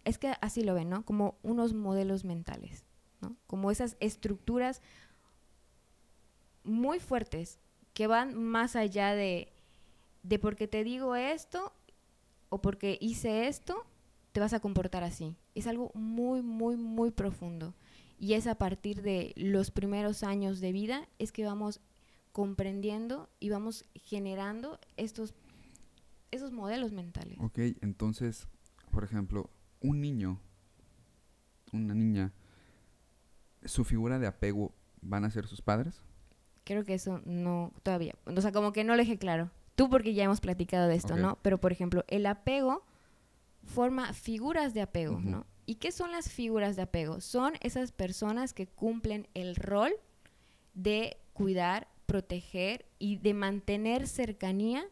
[0.06, 1.06] es que así lo ven, ¿no?
[1.06, 2.84] Como unos modelos mentales,
[3.22, 3.36] ¿no?
[3.48, 4.82] Como esas estructuras
[6.64, 7.60] muy fuertes
[7.94, 9.52] que van más allá de,
[10.24, 11.74] de porque te digo esto
[12.50, 13.86] o porque hice esto,
[14.32, 15.36] te vas a comportar así.
[15.56, 17.74] Es algo muy, muy, muy profundo.
[18.20, 21.82] Y es a partir de los primeros años de vida es que vamos
[22.32, 25.34] comprendiendo y vamos generando estos
[26.32, 27.38] esos modelos mentales.
[27.40, 28.48] Ok, entonces,
[28.92, 29.52] por ejemplo,
[29.84, 30.40] un niño,
[31.72, 32.34] una niña,
[33.64, 36.02] su figura de apego van a ser sus padres.
[36.64, 39.52] Creo que eso no todavía, o sea, como que no lo dejé claro.
[39.76, 41.18] Tú porque ya hemos platicado de esto.
[41.18, 41.38] ¿no?
[41.42, 42.84] Pero por ejemplo, el apego
[43.64, 45.20] forma figuras de apego.
[45.20, 45.46] ¿no?
[45.66, 47.22] ¿Y qué son las figuras de apego?
[47.22, 49.94] Son esas personas que cumplen el rol
[50.74, 54.86] de cuidar, proteger y de mantener cercanía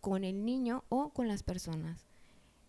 [0.00, 2.11] con el niño o con las personas.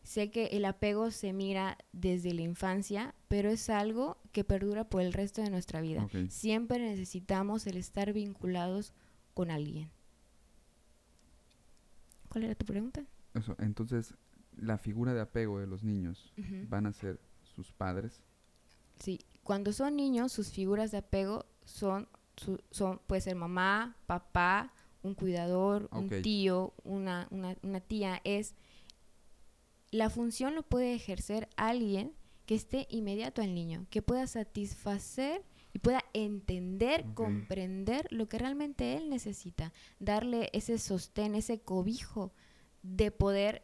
[0.04, 5.02] Sé que el apego se mira desde la infancia, pero es algo que perdura por
[5.02, 6.08] el resto de nuestra vida.
[6.30, 8.94] Siempre necesitamos el estar vinculados
[9.34, 9.90] con alguien.
[12.30, 13.04] ¿Cuál era tu pregunta?
[13.34, 14.14] Eso, entonces,
[14.58, 16.34] la figura de apego de los niños
[16.68, 17.20] van a ser
[17.56, 18.22] sus padres.
[19.00, 24.74] Sí, cuando son niños, sus figuras de apego son, su- son puede ser mamá, papá,
[25.02, 28.22] un cuidador, un tío, una, una, una tía.
[28.24, 28.56] Es
[29.94, 32.14] la función lo puede ejercer alguien
[32.48, 38.98] que esté inmediato al niño, que pueda satisfacer y pueda entender, comprender lo que realmente
[38.98, 42.34] él necesita, darle ese sostén, ese cobijo
[42.82, 43.62] de poder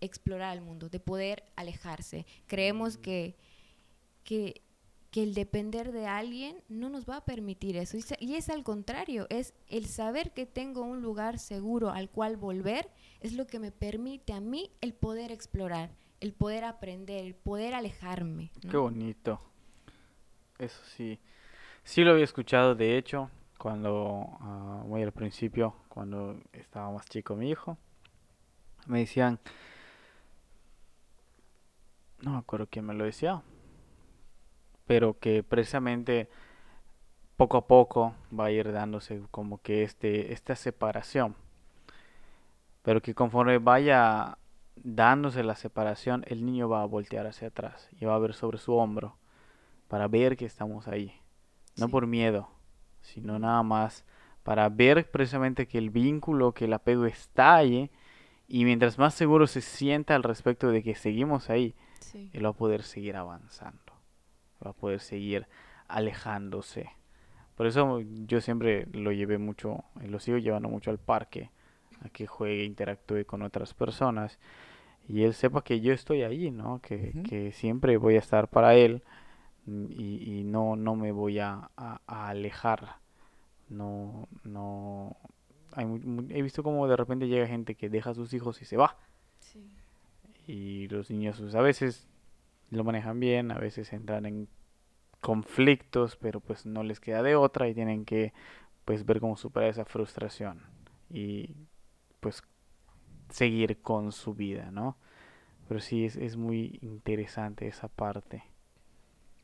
[0.00, 2.24] explorar el mundo, de poder alejarse.
[2.46, 3.36] Creemos que,
[4.24, 4.62] que,
[5.12, 7.98] que el depender de alguien no nos va a permitir eso.
[8.18, 12.88] Y es al contrario, es el saber que tengo un lugar seguro al cual volver,
[13.20, 17.74] es lo que me permite a mí el poder explorar, el poder aprender, el poder
[17.74, 18.50] alejarme.
[18.68, 19.38] Qué bonito.
[20.58, 21.20] Eso sí.
[21.84, 27.36] Sí lo había escuchado, de hecho, cuando, ah, muy al principio, cuando estaba más chico
[27.36, 27.76] mi hijo,
[28.86, 29.38] me decían,
[32.22, 33.42] no me acuerdo quién me lo decía,
[34.92, 36.28] pero que precisamente
[37.38, 41.34] poco a poco va a ir dándose como que este, esta separación,
[42.82, 44.36] pero que conforme vaya
[44.76, 48.58] dándose la separación, el niño va a voltear hacia atrás y va a ver sobre
[48.58, 49.16] su hombro
[49.88, 51.18] para ver que estamos ahí.
[51.78, 51.92] No Sí.
[51.92, 52.50] por miedo,
[53.00, 54.04] sino nada más
[54.42, 57.90] para ver precisamente que el vínculo, que el apego está ahí
[58.46, 62.28] y mientras más seguro se sienta al respecto de que seguimos ahí, Sí.
[62.34, 63.80] él va a poder seguir avanzando,
[64.64, 65.46] va a poder seguir
[65.88, 66.90] alejándose.
[67.56, 71.50] Por eso yo siempre lo llevé mucho, lo sigo llevando mucho al parque,
[72.04, 74.38] a que juegue, interactúe con otras personas
[75.08, 76.80] y él sepa que yo estoy ahí, ¿no?
[76.80, 79.02] Que, que siempre voy a estar para él
[79.66, 82.96] y, y no, no me voy a, a- a alejar.
[83.68, 85.16] No, no.
[85.74, 85.86] Hay
[86.30, 88.96] he visto como de repente llega gente que deja a sus hijos y se va.
[89.40, 89.64] Sí.
[90.46, 92.08] Y los niños pues, a veces
[92.72, 94.48] lo manejan bien, a veces entran en
[95.20, 98.32] conflictos, pero pues no les queda de otra y tienen que
[98.84, 100.62] pues ver cómo superar esa frustración
[101.08, 101.54] y
[102.20, 102.42] pues
[103.28, 104.96] seguir con su vida, ¿no?
[105.68, 108.42] Pero sí es, es muy interesante esa parte.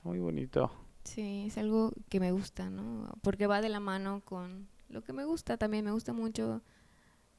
[0.03, 0.71] Muy bonito.
[1.05, 3.13] Sí, es algo que me gusta, ¿no?
[3.23, 5.57] Porque va de la mano con lo que me gusta.
[5.57, 6.63] También me gusta mucho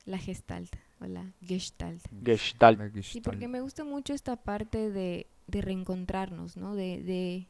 [0.05, 2.01] la gestalt o la gestalt.
[2.23, 2.79] Gestalt.
[2.79, 6.75] La Sí, porque me gusta mucho esta parte de, de reencontrarnos, ¿no?
[6.75, 7.47] De, de,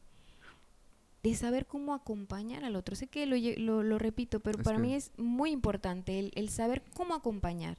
[1.24, 2.96] de saber cómo acompañar al otro.
[2.96, 6.50] Sé que lo, lo, lo repito, pero Es para mí es muy importante el, el
[6.50, 7.78] saber cómo acompañar.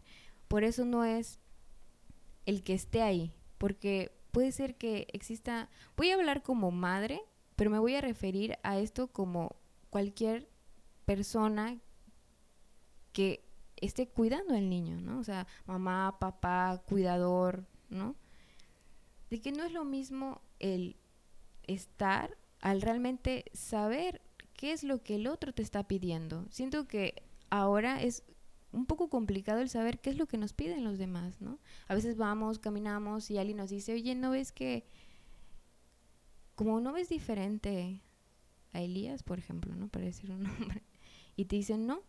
[0.49, 1.39] Por eso no es
[2.47, 5.69] el que esté ahí, porque puede ser que exista...
[5.97, 7.21] Voy a hablar como madre,
[7.57, 9.57] pero me voy a referir a esto como
[9.91, 10.49] cualquier
[11.05, 11.79] persona
[13.13, 13.45] que
[13.77, 15.19] esté cuidando al niño, ¿no?
[15.19, 18.15] O sea, mamá, papá, cuidador, ¿no?
[19.31, 20.97] De que no es lo mismo el
[21.67, 24.21] estar al realmente saber
[24.55, 26.47] qué es lo que el otro te está pidiendo.
[26.51, 28.25] Siento que ahora es
[28.73, 31.59] un poco complicado el saber qué es lo que nos piden los demás, ¿no?
[31.89, 34.85] A veces vamos, caminamos y alguien nos dice, oye, ¿no ves que
[36.55, 38.03] como no ves diferente
[38.73, 39.89] a Elías, por ejemplo, ¿no?
[39.89, 40.83] Para decir un nombre,
[41.35, 42.03] y te dicen, no,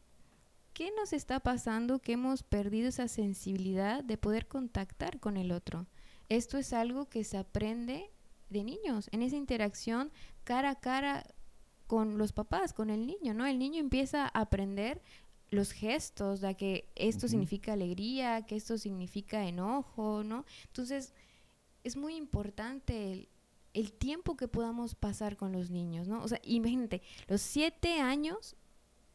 [0.73, 5.87] ¿qué nos está pasando que hemos perdido esa sensibilidad de poder contactar con el otro?
[6.31, 8.09] Esto es algo que se aprende
[8.49, 10.13] de niños, en esa interacción
[10.45, 11.25] cara a cara
[11.87, 13.45] con los papás, con el niño, ¿no?
[13.45, 15.01] El niño empieza a aprender
[15.49, 20.45] los gestos, de que esto significa alegría, que esto significa enojo, ¿no?
[20.67, 21.13] Entonces,
[21.83, 23.29] es muy importante el,
[23.73, 26.23] el tiempo que podamos pasar con los niños, ¿no?
[26.23, 28.55] O sea, imagínate, los siete años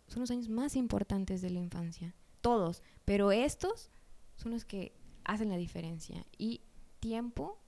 [0.07, 3.91] son los años más importantes de la infancia, todos, pero estos
[4.37, 4.93] son los que
[5.25, 6.27] hacen la diferencia.
[6.37, 6.61] Y
[7.01, 7.59] tiempo,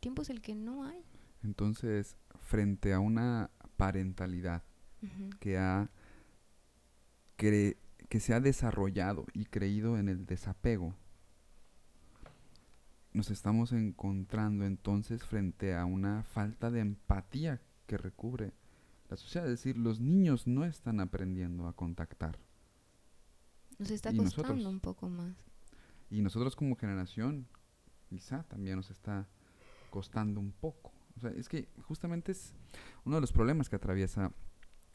[0.00, 1.04] tiempo es el que no hay.
[1.42, 4.62] Entonces, frente a una parentalidad
[5.40, 5.90] que ha
[7.38, 7.76] cre-
[8.08, 10.94] que se ha desarrollado y creído en el desapego,
[13.12, 18.52] nos estamos encontrando entonces frente a una falta de empatía que recubre
[19.08, 19.46] la sociedad.
[19.46, 22.38] Es decir, los niños no están aprendiendo a contactar.
[23.78, 24.66] Nos está ¿Y costando nosotros?
[24.66, 25.34] un poco más.
[26.10, 27.46] Y nosotros como generación,
[28.08, 29.26] quizá también nos está
[29.90, 30.92] costando un poco.
[31.16, 32.54] O sea, es que justamente es
[33.04, 34.32] uno de los problemas que atraviesa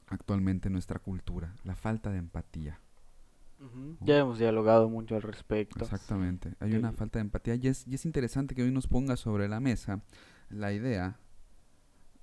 [0.08, 2.80] actualmente nuestra cultura, la falta de empatía.
[4.00, 5.84] Ya hemos dialogado mucho al respecto.
[5.84, 6.56] Exactamente.
[6.60, 9.48] Hay una falta de empatía y es, y es interesante que hoy nos ponga sobre
[9.48, 10.02] la mesa
[10.50, 11.20] la idea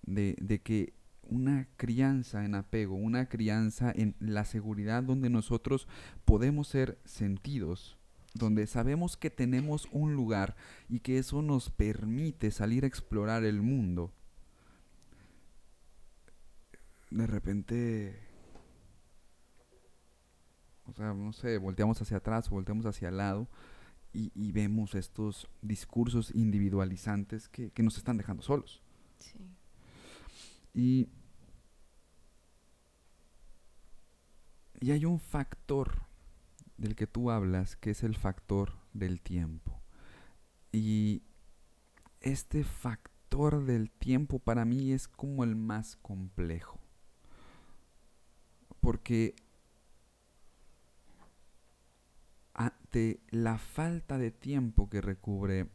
[0.02, 5.86] de, de que una crianza en apego, una crianza en la seguridad donde nosotros
[6.24, 7.97] podemos ser sentidos,
[8.34, 10.56] donde sabemos que tenemos un lugar
[10.88, 14.12] y que eso nos permite salir a explorar el mundo.
[17.10, 18.28] De repente
[20.88, 23.48] o sea, no sé, volteamos hacia atrás o volteamos hacia el lado
[24.12, 28.82] y, y vemos estos discursos individualizantes que, que nos están dejando solos.
[29.18, 29.38] Sí.
[30.72, 31.08] Y,
[34.80, 36.07] y hay un factor
[36.78, 39.80] del que tú hablas, que es el factor del tiempo.
[40.72, 41.22] Y
[42.20, 46.80] este factor del tiempo para mí es como el más complejo.
[48.80, 49.34] Porque
[52.54, 55.68] ante la falta de tiempo que recubre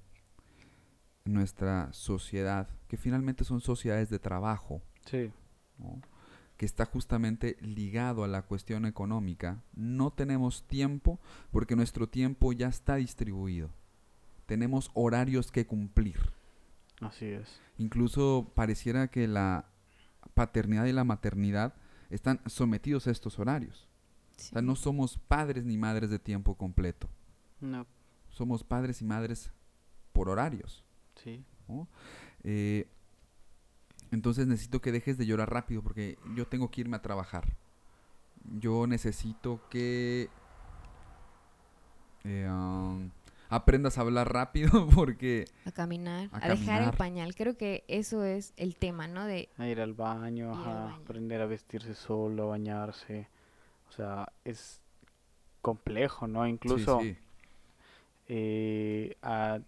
[1.26, 5.32] nuestra sociedad, que finalmente son sociedades de trabajo, Sí.
[5.78, 6.02] ¿no?
[6.64, 11.20] Que está justamente ligado a la cuestión económica, no tenemos tiempo
[11.52, 13.70] porque nuestro tiempo ya está distribuido.
[14.46, 16.16] Tenemos horarios que cumplir.
[17.02, 17.60] Así es.
[17.78, 19.66] Incluso pareciera que la
[20.36, 21.74] paternidad y la maternidad
[22.10, 23.90] están sometidos a estos horarios.
[24.38, 27.10] O sea, no somos padres ni madres de tiempo completo.
[27.60, 27.86] No.
[28.30, 29.52] Somos padres y madres
[30.14, 30.86] por horarios.
[31.22, 31.44] Sí.
[31.68, 31.90] ¿no?
[32.46, 32.88] Eh,
[34.14, 37.56] entonces necesito que dejes de llorar rápido porque yo tengo que irme a trabajar.
[38.60, 40.30] Yo necesito que...
[42.24, 43.10] eh, um,
[43.50, 45.46] aprendas a hablar rápido porque...
[45.66, 47.36] A caminar, A a, dejar el pañal.
[47.36, 49.26] Creo que eso es el tema, ¿no?
[49.26, 50.96] De A ir al baño, Ir al ajá, baño.
[51.04, 53.28] aprender a vestirse solo, a bañarse.
[53.90, 54.82] O sea, es
[55.62, 56.44] complejo, ¿no?
[56.46, 57.16] Sí, Incluso sí.
[58.28, 59.60] eh, a-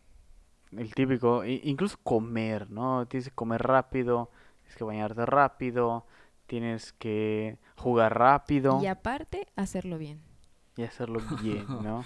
[0.77, 3.05] el típico, incluso comer, ¿no?
[3.07, 4.29] Tienes que comer rápido,
[4.61, 6.05] tienes que bañarte rápido,
[6.47, 10.21] tienes que jugar rápido y aparte hacerlo bien.
[10.77, 12.05] y hacerlo bien, ¿no?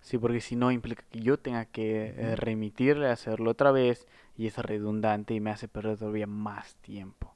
[0.00, 4.06] Sí, porque si no implica que yo tenga que eh, remitirle a hacerlo otra vez
[4.36, 7.34] y es redundante y me hace perder todavía más tiempo.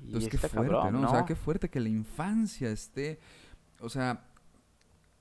[0.00, 1.08] Y Entonces, qué está fuerte, cabrón, ¿no?
[1.08, 3.20] O sea, qué fuerte que la infancia esté,
[3.80, 4.24] o sea,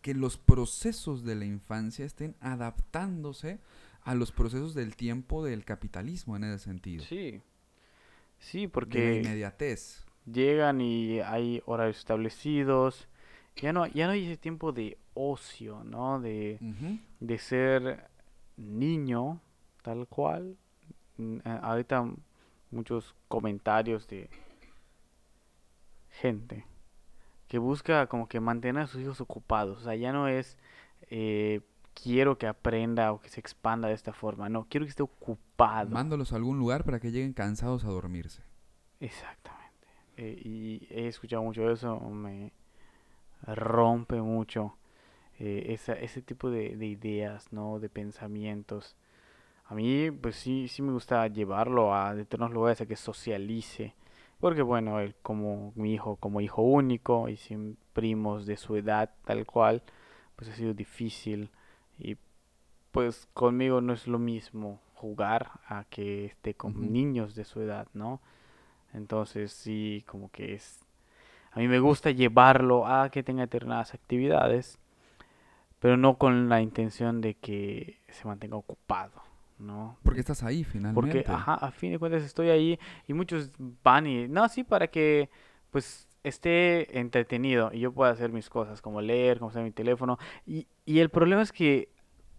[0.01, 3.59] que los procesos de la infancia estén adaptándose
[4.03, 7.03] a los procesos del tiempo del capitalismo en ese sentido.
[7.03, 7.41] Sí,
[8.39, 10.05] sí, De la porque inmediatez.
[10.25, 13.07] llegan y hay horarios establecidos.
[13.57, 16.19] Ya no, ya no hay ese tiempo de ocio, ¿no?
[16.19, 16.57] De,
[17.19, 18.09] de ser
[18.57, 19.39] niño,
[19.83, 20.55] tal cual.
[21.17, 22.09] Mm, a- Ahorita
[22.71, 24.29] muchos comentarios de
[26.09, 26.65] gente
[27.47, 29.79] que busca como que mantener a sus hijos ocupados.
[29.79, 30.57] O sea, ya no es
[31.09, 31.59] eh,
[31.93, 34.49] quiero que aprenda o que se expanda de esta forma.
[34.49, 35.89] No, quiero que esté ocupado.
[35.89, 38.43] Mándalos a algún lugar para que lleguen cansados a dormirse.
[38.99, 39.87] Exactamente.
[40.17, 42.51] Eh, y he escuchado mucho eso, me
[43.43, 44.75] rompe mucho
[45.39, 47.79] eh, esa, ese tipo de, de ideas, ¿no?
[47.79, 48.95] De pensamientos.
[49.65, 53.95] A mí, pues sí, sí me gusta llevarlo a determinados lugares a que socialice.
[54.39, 59.11] Porque bueno, él como mi hijo, como hijo único y sin primos de su edad
[59.23, 59.83] tal cual,
[60.35, 61.51] pues ha sido difícil.
[62.91, 67.87] Pues conmigo no es lo mismo jugar a que esté con niños de su edad,
[67.93, 68.21] ¿no?
[68.93, 70.79] Entonces sí, como que es...
[71.53, 74.79] A mí me gusta llevarlo a que tenga determinadas actividades,
[75.79, 79.21] pero no con la intención de que se mantenga ocupado,
[79.57, 79.97] ¿no?
[80.03, 81.23] Porque estás ahí finalmente.
[81.23, 83.51] Porque, ajá, a fin de cuentas estoy ahí y muchos
[83.83, 85.29] van y, no, sí, para que,
[85.71, 90.19] pues, esté entretenido y yo pueda hacer mis cosas, como leer, como usar mi teléfono.
[90.45, 91.89] Y, y el problema es que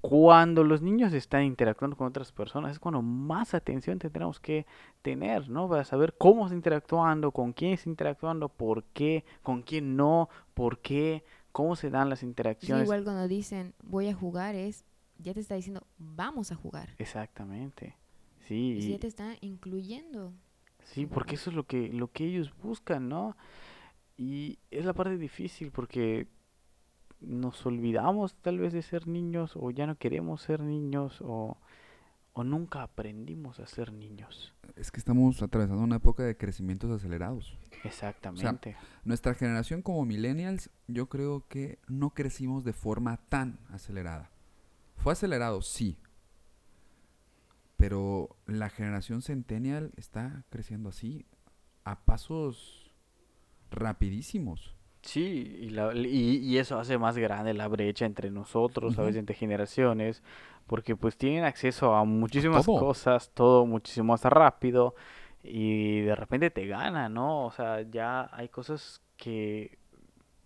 [0.02, 4.66] cuando los niños están interactuando con otras personas es cuando más atención tendremos que
[5.00, 5.68] tener, ¿no?
[5.68, 10.80] Para saber cómo está interactuando, con quién está interactuando, por qué, con quién no, por
[10.80, 12.82] qué, cómo se dan las interacciones.
[12.84, 14.84] igual cuando dicen voy a jugar es,
[15.18, 16.90] ya te está diciendo vamos a jugar.
[16.98, 17.94] Exactamente.
[18.48, 20.32] Sí, Y y- ya te está incluyendo.
[20.82, 23.36] Sí, porque eso es lo que, lo que ellos buscan, ¿no?
[24.16, 26.26] Y es la parte difícil porque
[27.24, 31.56] nos olvidamos tal vez de ser niños o ya no queremos ser niños o,
[32.32, 34.54] o nunca aprendimos a ser niños.
[34.76, 37.58] Es que estamos atravesando una época de crecimientos acelerados.
[37.84, 38.76] Exactamente.
[39.04, 44.30] Nuestra generación como millennials, yo creo que no crecimos de forma tan acelerada.
[44.96, 45.98] Fue acelerado, sí.
[47.76, 51.26] Pero la generación centennial está creciendo así
[51.84, 52.92] a pasos
[53.70, 54.76] rapidísimos.
[55.02, 59.18] Sí, y, la- y, y eso hace más grande la brecha entre nosotros, a veces
[59.18, 60.22] entre generaciones,
[60.66, 62.78] porque pues tienen acceso a muchísimas todo.
[62.80, 64.94] cosas, todo muchísimo más rápido
[65.42, 67.46] y de repente te gana, ¿no?
[67.46, 69.76] O sea, ya hay cosas que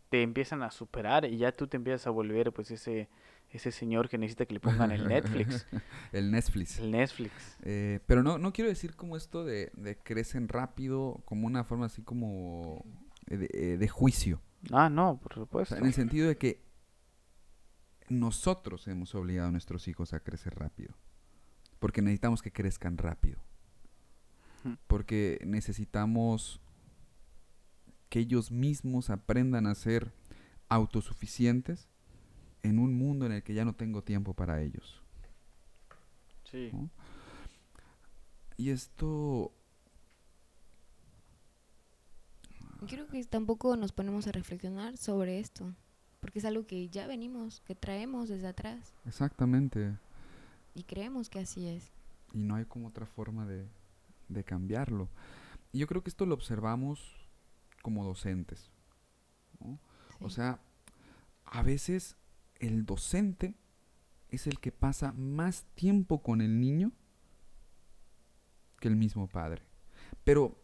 [0.09, 3.09] te empiezan a superar y ya tú te empiezas a volver pues ese
[3.51, 5.67] ese señor que necesita que le pongan el Netflix,
[6.13, 6.79] El Netflix.
[6.81, 7.57] el Netflix.
[7.63, 11.87] Eh, pero no, no quiero decir como esto de, de crecen rápido, como una forma
[11.87, 12.85] así como
[13.29, 14.41] eh, de, eh, de juicio.
[14.73, 15.75] Ah, no, por O supuesto.
[15.75, 16.65] sea, en el sentido de que
[18.09, 20.95] nosotros hemos obligado a nuestros hijos a crecer rápido.
[21.79, 23.41] Porque necesitamos que crezcan rápido.
[24.65, 24.77] Ujú.
[24.87, 26.61] Porque necesitamos
[28.09, 30.13] que ellos mismos aprendan a ser
[30.69, 31.89] autosuficientes
[32.63, 35.03] en un mundo en el que ya no tengo tiempo para ellos.
[36.45, 36.71] Sí.
[36.73, 36.91] ¿no?
[38.57, 39.53] Y esto
[42.76, 45.75] Y Creo que tampoco nos ponemos a reflexionar sobre esto,
[46.21, 49.97] porque es algo que ya venimos, que traemos desde atrás exactamente
[50.75, 51.91] y creemos que así es.
[52.33, 53.67] y no hay como otra forma de,
[54.29, 55.09] de cambiarlo.
[55.73, 57.01] Y yo creo que esto lo observamos
[57.83, 58.71] como docentes.
[59.61, 59.79] ¿no?
[60.21, 60.37] O Sí.
[60.37, 60.61] sea,
[61.45, 62.17] a veces
[62.59, 63.55] el docente
[64.29, 66.93] es el que pasa más tiempo con el niño
[68.81, 69.63] que el mismo padre.
[70.25, 70.57] Pero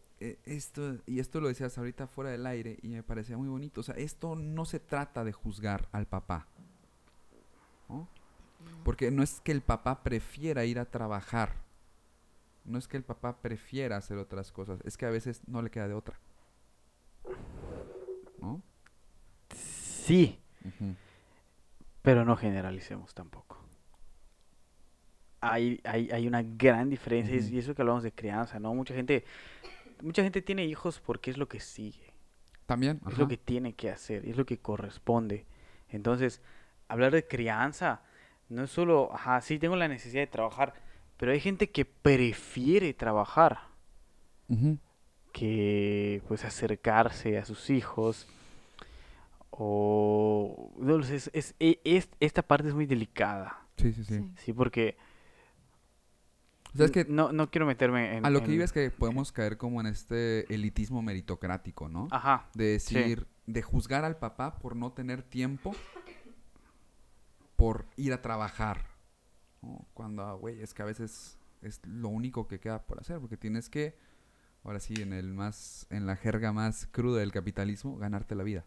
[0.45, 3.81] esto, y esto lo decías ahorita fuera del aire y me parecía muy bonito.
[3.81, 6.47] O sea, esto no se trata de juzgar al papá.
[7.89, 8.07] ¿no?
[8.83, 11.53] Porque no es que el papá prefiera ir a trabajar.
[12.65, 14.79] No es que el papá prefiera hacer otras cosas.
[14.85, 16.17] Es que a veces no le queda de otra.
[18.39, 18.61] ¿No?
[19.53, 20.39] Sí,
[22.01, 23.59] pero no generalicemos tampoco.
[25.45, 27.55] hay, hay, hay una gran diferencia y es- Ujú.
[27.55, 28.73] y eso que hablamos de crianza, ¿no?
[28.73, 29.25] Mucha gente,
[30.01, 32.13] mucha gente tiene hijos porque es lo que sigue,
[32.65, 32.99] También.
[33.09, 35.45] es lo que tiene que hacer, es lo que corresponde.
[35.89, 36.41] Entonces,
[36.87, 38.01] hablar de crianza
[38.49, 40.73] no es solo, ajá, sí tengo la necesidad de trabajar,
[41.17, 43.59] pero hay gente que prefiere trabajar
[45.31, 48.27] que pues acercarse a sus hijos
[49.49, 54.13] o no es, es- e- es- esta parte es muy delicada Sí, sí, sí.
[54.19, 54.31] Sí.
[54.37, 54.95] sí porque
[56.73, 58.89] O sea, es que no, no quiero meterme en a lo que iba es que
[58.89, 62.07] podemos caer como en este elitismo meritocrático, ¿no?
[62.09, 62.95] ajá De sí.
[62.95, 65.75] decir, de juzgar al papá por no tener tiempo
[67.55, 68.85] por ir a trabajar.
[69.61, 69.85] ¿no?
[69.93, 73.37] Cuando, ah, güey, es que a veces es lo único que queda por hacer, porque
[73.37, 73.95] tienes que,
[74.63, 78.65] ahora sí, en el más, en la jerga más cruda del capitalismo, ganarte la vida.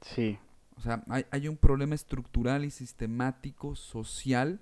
[0.00, 0.38] sí
[0.76, 4.60] O sea, hay, hay un problema estructural y sistemático, social.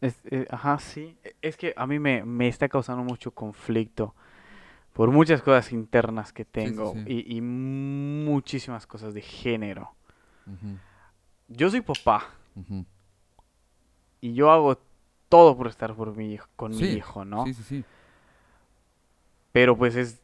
[0.00, 4.14] Es- eh, ajá sí E- es que a mí me, me está causando mucho conflicto
[4.92, 7.02] por muchas cosas internas que sí, tengo sí.
[7.06, 9.92] Y, y muchísimas cosas de género
[11.48, 12.28] yo soy papá
[14.20, 14.78] y yo hago
[15.28, 17.84] todo por estar por mi hijo, con mi hijo no Sí, sí, sí.
[19.52, 20.20] pero pues es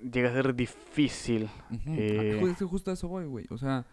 [0.00, 1.50] llega a ser difícil.
[1.86, 3.46] Eh, es que justo a eso voy, güey.
[3.50, 3.84] O sea,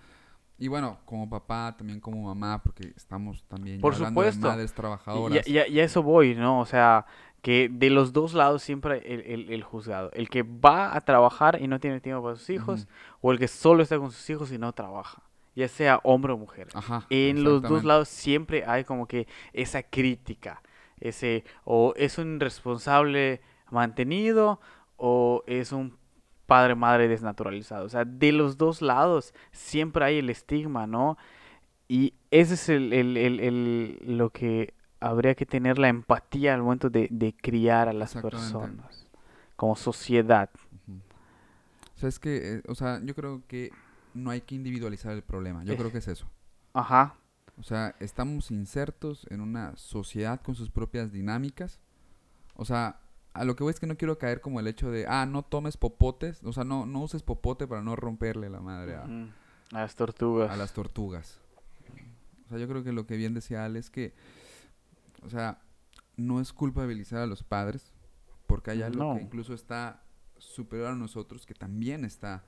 [0.58, 4.48] y bueno, como papá, también como mamá, porque estamos también Por hablando de supuesto.
[4.48, 5.48] madres Y, trabajadoras.
[5.48, 6.60] y y eso voy, ¿no?
[6.62, 7.06] O sea,
[7.42, 10.10] que de los dos lados siempre el, el- el juzgado.
[10.14, 12.88] El que va a trabajar y no tiene tiempo para sus hijos,
[13.22, 15.22] o el que solo está con sus hijos y no trabaja.
[15.56, 16.68] Ya sea hombre o mujer.
[16.74, 17.06] Ajá.
[17.10, 20.62] En los dos lados siempre hay como que esa crítica.
[21.00, 24.60] Ese, o es un responsable mantenido,
[24.98, 25.98] o es un
[26.46, 27.86] padre madre desnaturalizado.
[27.86, 31.18] O sea, de los dos lados siempre hay el estigma, ¿no?
[31.88, 36.90] Y ese es el, el- el- lo que habría que tener la empatía al momento
[36.90, 39.08] de, de criar a las personas
[39.56, 40.50] como sociedad.
[41.96, 43.72] O sea, es que, eh, o sea, yo creo que
[44.14, 45.64] no hay que individualizar el problema.
[45.64, 45.78] Yo Eh.
[45.78, 46.28] creo que es eso.
[46.74, 47.16] Ajá,
[47.58, 51.80] O sea, estamos insertos en una sociedad con sus propias dinámicas.
[52.56, 53.00] O sea,
[53.36, 55.44] a lo que voy es que no quiero caer como el hecho de, ah, no
[55.44, 56.42] tomes popotes.
[56.44, 59.08] O sea, no, no uses popote para no romperle la madre a,
[59.72, 60.50] las tortugas.
[60.50, 61.42] a las tortugas.
[62.46, 64.14] O sea, yo creo que lo que bien decía Ale es que,
[65.24, 65.60] o sea,
[66.16, 67.94] no es culpabilizar a los padres,
[68.48, 69.16] porque hay algo No.
[69.18, 70.02] que incluso está
[70.38, 72.44] superior a nosotros, que también está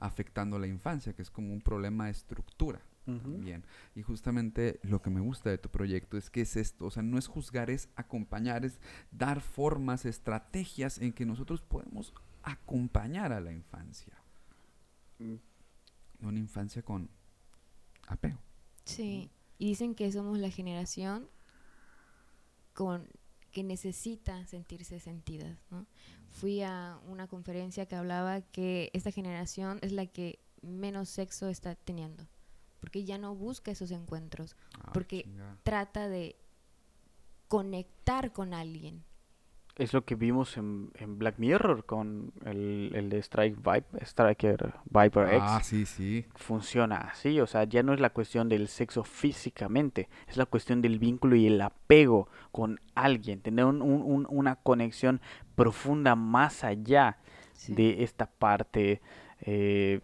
[0.00, 2.80] afectando la infancia, que es como un problema de estructura
[3.16, 3.64] También.
[3.94, 7.02] Y justamente lo que me gusta de tu proyecto es que es esto, o sea,
[7.02, 8.78] no es juzgar, es acompañar, es
[9.10, 14.14] dar formas, estrategias en que nosotros podemos acompañar a la infancia.
[15.18, 15.36] Mm.
[16.20, 17.08] Una infancia con
[18.06, 18.38] apego.
[18.84, 21.28] Sí, y dicen que somos la generación
[22.74, 23.08] con
[23.50, 25.86] que necesita sentirse sentidas, ¿no?
[26.30, 31.74] Fui a una conferencia que hablaba que esta generación es la que menos sexo está
[31.74, 32.26] teniendo,
[32.80, 35.56] porque ya no busca esos encuentros, Ah, Porque- chinga.
[35.64, 36.36] trata de
[37.48, 39.04] conectar con alguien.
[39.76, 44.74] Es lo que vimos en, en Black Mirror con el, el de Strike Viper, Striker
[44.86, 45.40] Viper X.
[45.40, 46.26] Ah, sí, sí.
[46.34, 50.82] funciona así, o sea, ya no es la cuestión del sexo físicamente, es la cuestión
[50.82, 55.20] del vínculo y el apego con alguien, tener un- un- un- una conexión
[55.54, 57.18] profunda más allá
[57.52, 57.72] Sí.
[57.72, 59.00] de esta parte,
[59.50, 60.00] eh,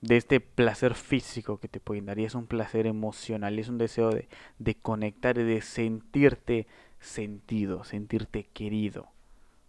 [0.00, 3.68] de este placer físico que te pueden dar, y es un placer emocional, y es
[3.68, 4.28] un deseo de,
[4.58, 6.66] de conectar y de sentirte
[7.00, 9.02] sentido, sentirte querido,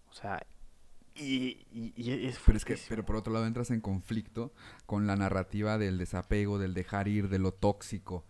[0.10, 0.44] o sea,
[1.16, 4.54] y, y- y es Pero es que, pero por otro lado entras en conflicto
[4.86, 8.24] con la narrativa del desapego, del dejar ir, de lo tóxico.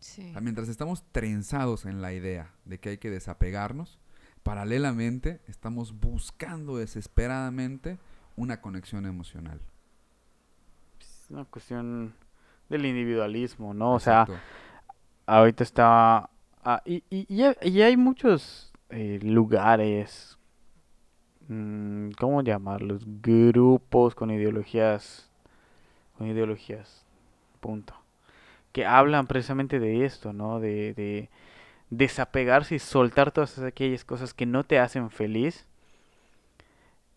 [0.00, 0.32] Sí.
[0.40, 4.00] Mientras estamos trenzados en la idea de que hay que desapegarnos,
[4.42, 7.98] paralelamente estamos buscando desesperadamente
[8.34, 9.60] una conexión emocional.
[11.32, 12.14] Una cuestión
[12.68, 13.94] del individualismo, ¿no?
[13.94, 14.28] O sea,
[15.26, 16.30] ahorita está...
[16.64, 20.38] ah, y, y, y hay- muchos eh, lugares,
[21.48, 23.02] mm, ¿cómo llamarlos?
[23.22, 25.30] Grupos con ideologías,
[26.18, 27.04] con ideologías,
[27.60, 27.94] punto.
[28.72, 30.60] Que hablan precisamente de esto, ¿no?
[30.60, 31.30] De, de
[31.90, 35.66] desapegarse y soltar todas aquellas cosas que no te hacen feliz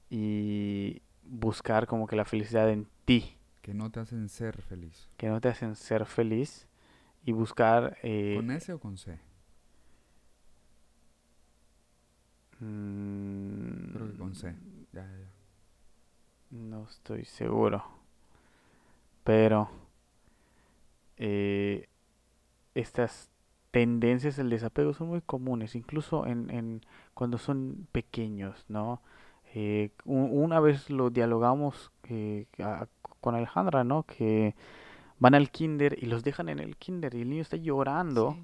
[0.10, 3.36] y buscar como que la felicidad en ti.
[3.66, 5.10] Que no te hacen ser feliz.
[5.18, 6.68] que no te hacen ser feliz
[7.26, 9.20] y buscar eh, ¿Con S o con C?
[12.60, 14.56] mm, Creo que con C.
[14.94, 15.10] Ya,
[16.52, 17.84] no estoy seguro
[19.24, 19.68] pero
[21.18, 21.90] eh,
[22.76, 23.32] estas
[23.72, 26.82] tendencias del desapego son muy comunes, incluso en, en
[27.16, 29.02] cuando son pequeños, ¿no?
[29.56, 32.46] Eh, una vez lo dialogamos eh,
[33.26, 34.04] con Alejandra, ¿no?
[34.04, 34.54] Que
[35.18, 38.38] van al kinder y los dejan en el kinder y el niño está llorando.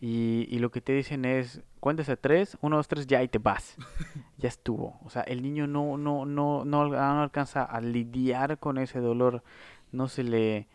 [0.00, 3.38] Y, y, lo que te dicen es, cuéntese tres, uno, dos, tres, ya y te
[3.38, 3.76] vas.
[4.36, 5.00] ya estuvo.
[5.04, 9.42] O sea, el niño no, no, no, no, no alcanza a lidiar con ese dolor.
[9.90, 10.68] No se le,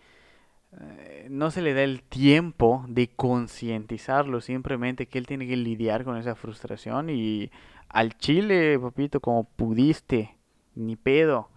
[0.81, 6.03] eh, no se le da el tiempo de concientizarlo, simplemente que él tiene que lidiar
[6.03, 7.51] con esa frustración y
[7.87, 10.35] al chile, papito, como pudiste,
[10.75, 11.49] ni pedo.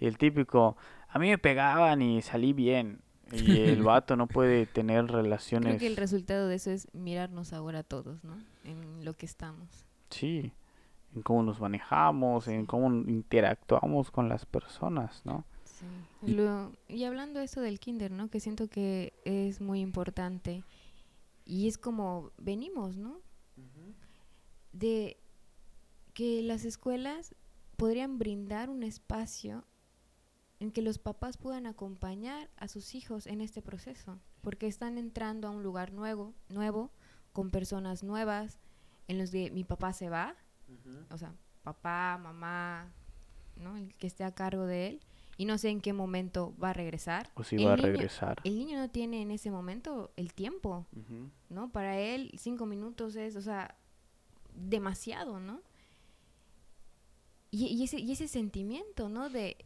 [0.00, 0.76] El típico,
[1.14, 3.00] a mí me pegaban y salí bien.
[3.30, 5.68] Y el vato no puede tener relaciones.
[5.68, 8.36] Creo que el resultado de eso es mirarnos ahora todos, ¿no?
[8.64, 9.86] En lo que estamos.
[10.10, 10.52] Sí,
[11.14, 15.44] en cómo nos manejamos, en cómo interactuamos con las personas, ¿no?
[15.64, 15.86] Sí.
[16.88, 18.28] y hablando de eso del kinder, ¿no?
[18.28, 20.64] Que siento que es muy importante.
[21.44, 23.20] Y es como venimos, ¿no?
[24.72, 25.16] De
[26.12, 27.36] que las escuelas
[27.76, 29.64] podrían brindar un espacio
[30.64, 35.46] en que los papás puedan acompañar a sus hijos en este proceso, porque están entrando
[35.46, 36.90] a un lugar nuevo, nuevo,
[37.32, 38.58] con personas nuevas,
[39.06, 40.34] en los que mi papá se va,
[41.10, 42.90] o sea, papá, mamá,
[43.56, 43.76] ¿no?
[43.76, 45.00] El que esté a cargo de él,
[45.36, 47.30] y no sé en qué momento va a regresar.
[47.34, 48.40] O si va a regresar.
[48.44, 50.86] El niño no tiene en ese momento el tiempo,
[51.50, 51.70] ¿no?
[51.72, 53.76] Para él cinco minutos es, o sea,
[54.54, 55.60] demasiado, ¿no?
[57.50, 59.28] Y, y, ese, y ese sentimiento, ¿no?
[59.28, 59.58] De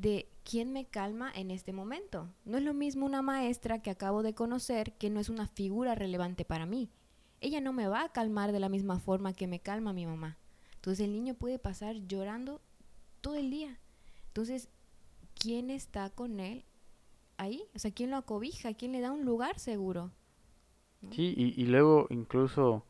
[0.00, 2.28] de quién me calma en este momento.
[2.44, 5.94] No es lo mismo una maestra que acabo de conocer que no es una figura
[5.94, 6.90] relevante para mí.
[7.40, 10.38] Ella no me va a calmar de la misma forma que me calma mi mamá.
[10.76, 12.60] Entonces el niño puede pasar llorando
[13.20, 13.78] todo el día.
[14.28, 14.70] Entonces,
[15.38, 16.64] ¿quién está con él
[17.36, 17.64] ahí?
[17.74, 18.72] O sea, ¿quién lo acobija?
[18.74, 20.10] ¿Quién le da un lugar seguro?
[21.12, 22.84] Sí, y, y luego incluso,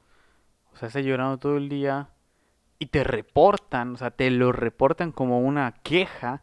[0.72, 2.10] o sea, está llorando todo el día
[2.78, 6.42] y te reportan, o sea, te lo reportan como una queja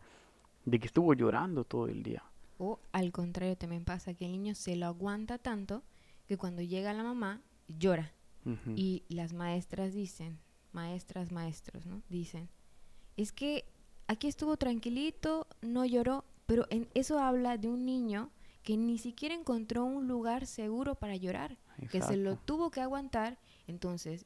[0.67, 2.23] de que estuvo llorando todo el día.
[2.57, 5.81] O al contrario también pasa que el niño se lo aguanta tanto
[6.27, 8.13] que cuando llega la mamá llora.
[8.77, 10.39] Y las maestras dicen,
[10.71, 12.01] maestras, maestros, ¿no?
[12.07, 12.47] Dicen,
[13.17, 13.65] es que
[14.07, 18.31] aquí estuvo tranquilito, no lloró, pero en eso habla de un niño
[18.63, 21.57] que ni siquiera encontró un lugar seguro para llorar,
[21.91, 23.37] que se lo tuvo que aguantar.
[23.67, 24.25] Entonces,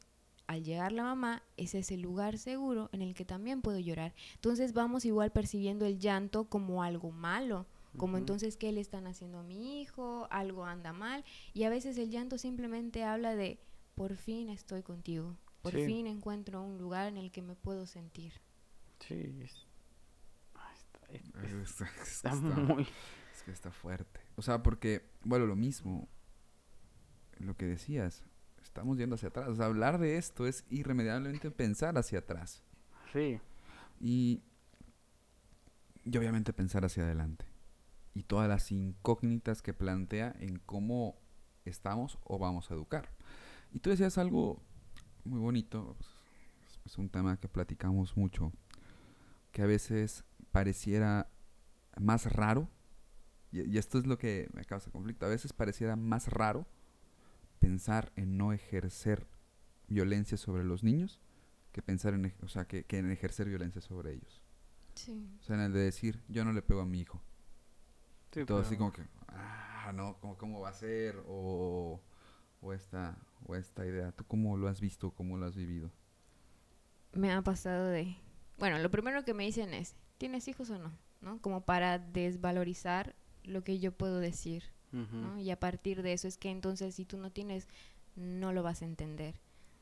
[0.51, 4.13] al llegar la mamá, ese es el lugar seguro en el que también puedo llorar.
[4.35, 7.65] Entonces vamos igual percibiendo el llanto como algo malo,
[7.97, 11.23] como entonces qué le están haciendo a mi hijo, algo anda mal,
[11.53, 13.59] y a veces el llanto simplemente habla de
[13.95, 18.33] por fin estoy contigo, por fin encuentro un lugar en el que me puedo sentir.
[18.99, 19.65] Sí, es,
[22.03, 22.87] está, muy...
[23.33, 24.19] Es que está fuerte.
[24.35, 26.07] O sea, porque, bueno, lo mismo,
[27.39, 28.23] lo que decías,
[28.72, 29.59] estamos yendo hacia atrás.
[29.59, 32.63] hablar de esto es irremediablemente pensar hacia atrás.
[33.11, 33.38] Sí.
[33.99, 34.41] Y,
[36.05, 37.45] y obviamente pensar hacia adelante.
[38.13, 41.19] Y todas las incógnitas que plantea en cómo
[41.65, 43.09] estamos o vamos a educar.
[43.74, 44.61] Y tú decías algo
[45.26, 45.97] muy bonito,
[46.86, 48.53] es un tema que platicamos mucho,
[49.51, 51.30] que a veces pareciera
[51.97, 52.69] más raro,
[53.51, 56.65] y, y esto es lo que me causa conflicto, a veces pareciera más raro
[57.62, 59.28] pensar en no ejercer
[59.88, 61.22] violencia sobre los niños
[61.72, 64.41] que pensar en, o sea, que, en ejercer violencia sobre ellos.
[64.95, 65.30] Sí.
[65.39, 67.22] O sea, en el de decir, yo no le pego a mi hijo.
[68.45, 71.24] todo así como que, ah, no, ¿cómo, va a ser?
[71.28, 72.01] O,
[72.62, 74.12] o, esta, o esta idea.
[74.12, 75.12] ¿Tú cómo lo has visto?
[75.12, 75.91] ¿Cómo lo has vivido?
[77.14, 78.18] Me ha pasado de...
[78.57, 80.91] Bueno, lo primero que me dicen es, ¿tienes hijos o no?
[81.22, 81.41] ¿No?
[81.41, 84.64] Como para desvalorizar lo que yo puedo decir.
[85.39, 87.67] Y a partir de eso es que entonces si tú no tienes,
[88.15, 89.35] no lo vas a entender.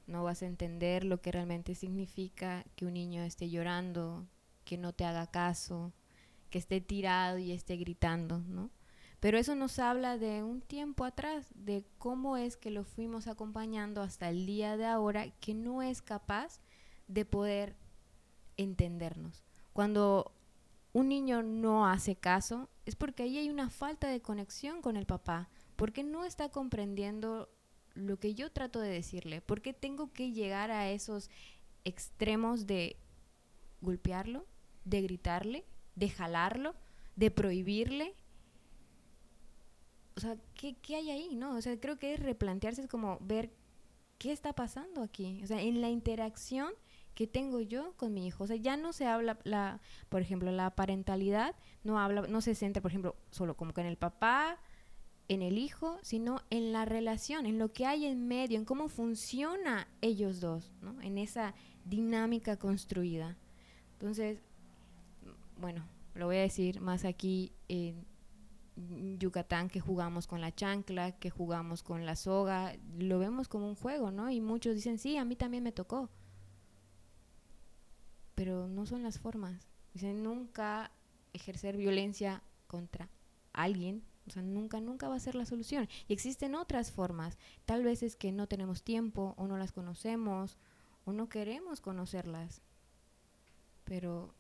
[0.08, 4.28] No vas a entender lo que realmente significa que un niño esté llorando,
[4.66, 5.94] que no te haga caso,
[6.50, 8.70] que esté tirado y esté gritando, ¿no?
[9.20, 14.02] Pero eso nos habla de un tiempo atrás, de cómo es que lo fuimos acompañando
[14.02, 16.62] hasta el día de ahora, que no es capaz
[17.08, 17.76] de poder
[18.56, 19.44] entendernos.
[19.74, 20.32] Cuando
[20.94, 25.06] un niño no hace caso, es porque ahí hay una falta de conexión con el
[25.06, 27.50] papá, porque no está comprendiendo
[27.94, 31.30] lo que yo trato de decirle, porque tengo que llegar a esos
[31.84, 32.98] extremos de
[33.82, 34.46] golpearlo,
[34.86, 35.66] de gritarle,
[35.96, 36.76] de jalarlo,
[37.16, 38.16] de prohibirle.
[40.16, 41.36] O sea, ¿qué, ¿qué, hay ahí?
[41.36, 41.56] ¿no?
[41.56, 43.52] O sea, creo que es replantearse, es como ver
[44.18, 45.42] qué está pasando aquí.
[45.44, 46.74] O sea, en la interacción
[47.20, 48.46] ¿Qué tengo yo con mi hijo?
[48.46, 51.54] O sea, ya no se habla, la, por ejemplo, la parentalidad
[51.84, 54.58] no habla, no se centra, por ejemplo, solo como que en el papá
[55.28, 58.88] en el hijo, sino en la relación, en lo que hay en medio, en cómo
[58.88, 61.02] funciona ellos dos, ¿no?
[61.02, 63.36] en esa dinámica construida.
[63.96, 64.40] Entonces,
[65.60, 68.06] bueno, lo voy a decir más aquí en
[69.20, 73.76] Yucatán que jugamos con la chancla, que jugamos con la soga, lo vemos como un
[73.76, 74.32] juego, ¿no?
[74.32, 76.10] Y muchos dicen, sí, a mí también me tocó.
[78.40, 79.68] Pero no son las formas.
[79.94, 80.92] Dicen, nunca
[81.34, 83.10] ejercer violencia contra
[83.52, 85.90] alguien, o sea, nunca, nunca va a ser la solución.
[86.08, 87.38] Y existen otras formas.
[87.66, 90.58] Tal vez es que no tenemos tiempo o no las conocemos
[91.04, 92.62] o no queremos conocerlas.
[93.84, 94.34] Pero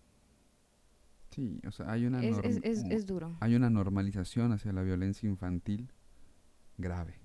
[1.31, 3.35] Sí, o sea, hay una, es, norm- es, es, es duro.
[3.41, 5.91] hay una normalización hacia la violencia infantil
[6.77, 7.15] grave,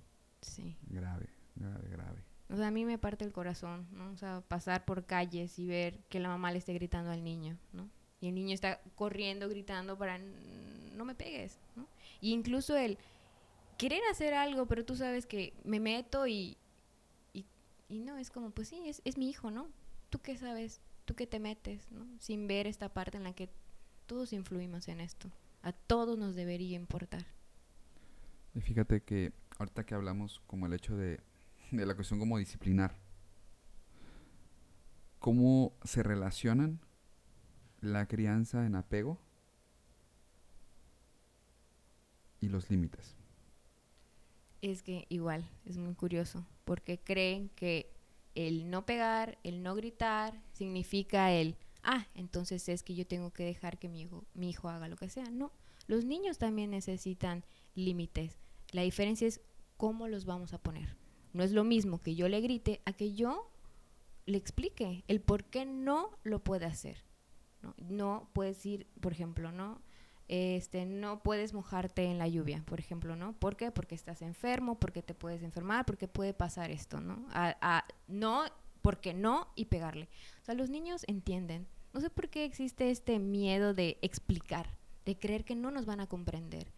[0.40, 0.76] Sí.
[0.88, 2.24] grave, grave, grave.
[2.50, 4.10] O sea, a mí me parte el corazón, ¿no?
[4.10, 7.56] O sea, pasar por calles y ver que la mamá le esté gritando al niño,
[7.72, 7.88] ¿no?
[8.20, 11.86] Y el niño está corriendo, gritando para "N- no me pegues, ¿no?
[12.20, 12.98] Y incluso el
[13.78, 16.56] querer hacer algo, pero tú sabes que me meto y,
[17.32, 17.46] y,
[17.88, 19.68] y no, es como, pues sí, es, es mi hijo, ¿no?
[20.10, 20.80] ¿Tú qué sabes?
[21.04, 22.06] ¿Tú qué te metes, ¿no?
[22.18, 23.48] Sin ver esta parte en la que
[24.06, 25.30] todos influimos en esto.
[25.62, 27.26] A todos nos debería importar.
[28.54, 31.20] Y fíjate que ahorita que hablamos como el hecho de,
[31.70, 32.96] de la cuestión como disciplinar,
[35.18, 36.80] cómo se relacionan
[37.80, 39.20] la crianza en apego
[42.40, 43.16] y los límites.
[44.62, 47.92] es que igual es muy curioso porque creen que
[48.34, 53.44] el no pegar, el no gritar significa el ah, entonces es que yo tengo que
[53.44, 55.30] dejar que mi hijo, mi hijo haga lo que sea.
[55.30, 55.52] No,
[55.86, 57.44] los niños también necesitan
[57.74, 58.38] límites.
[58.72, 59.40] La diferencia es
[59.76, 60.96] cómo los vamos a poner.
[61.34, 63.50] No es lo mismo que yo le grite a que yo
[64.24, 67.04] le explique el por qué no lo puede hacer.
[67.76, 69.80] No, puedes ir, por ejemplo, ¿no?
[70.28, 73.34] este, no puedes mojarte en la lluvia, por ejemplo, ¿no?
[73.34, 73.70] ¿Por qué?
[73.70, 77.26] Porque estás enfermo, porque te puedes enfermar, porque puede pasar esto, ¿no?
[77.32, 78.44] A, a- no,
[78.80, 80.08] porque no y pegarle.
[80.40, 81.66] O sea, los niños entienden.
[81.92, 86.00] No sé por qué existe este miedo de explicar, de creer que no nos van
[86.00, 86.72] a comprender.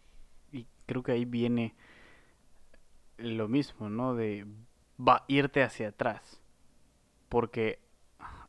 [0.51, 1.73] Y creo que ahí viene
[3.17, 4.15] lo mismo, ¿no?
[4.15, 4.45] De
[4.99, 6.41] va irte hacia atrás.
[7.29, 7.79] Porque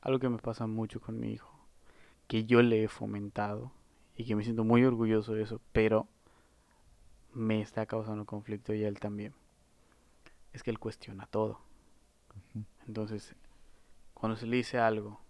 [0.01, 1.53] algo que me pasa mucho con mi hijo,
[2.27, 3.73] que yo le he fomentado
[4.17, 6.09] y que me siento muy orgulloso de eso, pero
[7.33, 9.35] me está causando conflicto y él también.
[10.53, 11.61] Es que él cuestiona todo.
[12.87, 13.35] Entonces,
[14.15, 15.21] cuando se le dice algo,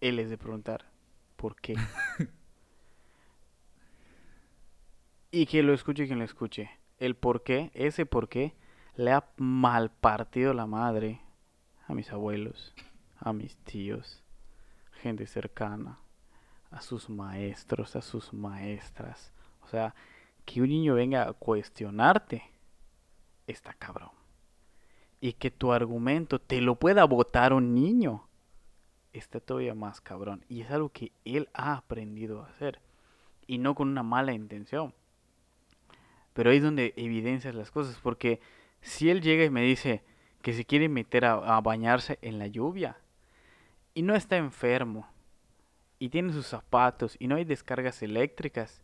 [0.00, 0.90] él es de preguntar,
[1.36, 1.74] ¿por qué?
[5.30, 6.79] y que lo escuche quien lo escuche.
[7.00, 8.54] El por qué, ese por qué,
[8.94, 11.22] le ha mal partido la madre
[11.88, 12.74] a mis abuelos,
[13.18, 14.22] a mis tíos,
[14.92, 15.98] gente cercana,
[16.70, 19.32] a sus maestros, a sus maestras.
[19.62, 19.94] O sea,
[20.44, 22.42] que un niño venga a cuestionarte,
[23.46, 24.10] está cabrón.
[25.22, 28.28] Y que tu argumento te lo pueda votar un niño,
[29.14, 30.44] está todavía más cabrón.
[30.48, 32.80] Y es algo que él ha aprendido a hacer.
[33.46, 34.94] Y no con una mala intención.
[36.40, 37.98] Pero ahí es donde evidencias las cosas.
[38.02, 38.40] Porque
[38.80, 40.02] si él llega y me dice
[40.40, 42.96] que se quiere meter a, a bañarse en la lluvia
[43.92, 45.06] y no está enfermo
[45.98, 48.80] y tiene sus zapatos y no hay descargas eléctricas,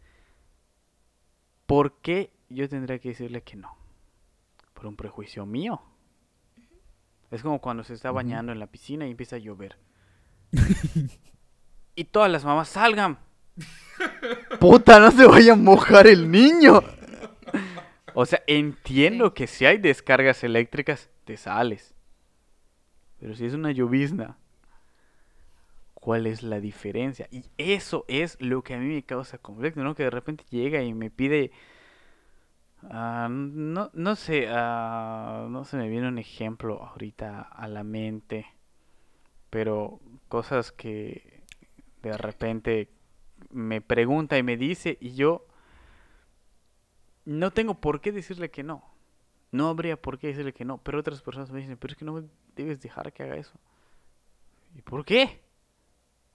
[1.65, 3.75] ¿por qué yo tendría que decirle que no?
[4.75, 5.81] Por un prejuicio mío.
[7.31, 9.79] Es como cuando se está bañando en la piscina y empieza a llover.
[11.97, 13.19] y todas las mamás salgan.
[14.61, 16.83] Puta, no se vaya a mojar el niño.
[18.19, 19.35] O sea, entiendo Sí.
[19.35, 21.95] que si hay descargas eléctricas, te sales.
[23.21, 24.39] Pero si es una llovizna,
[25.95, 27.29] ¿cuál es la diferencia?
[27.31, 29.95] Y eso es lo que a mí me causa conflicto, ¿no?
[29.95, 31.51] Que de repente llega y me pide...
[32.91, 38.47] ah, no, no sé, ah, no se me viene un ejemplo ahorita a la mente,
[39.51, 41.43] pero cosas que
[42.03, 42.91] de repente
[43.51, 45.46] me pregunta y me dice y yo
[47.27, 48.83] no tengo por qué decirle que no.
[49.53, 52.05] No habría por qué decirle que no, pero otras personas me dicen, pero es que
[52.05, 52.25] no
[52.55, 53.59] debes dejar que haga eso.
[54.75, 55.43] ¿Y por qué?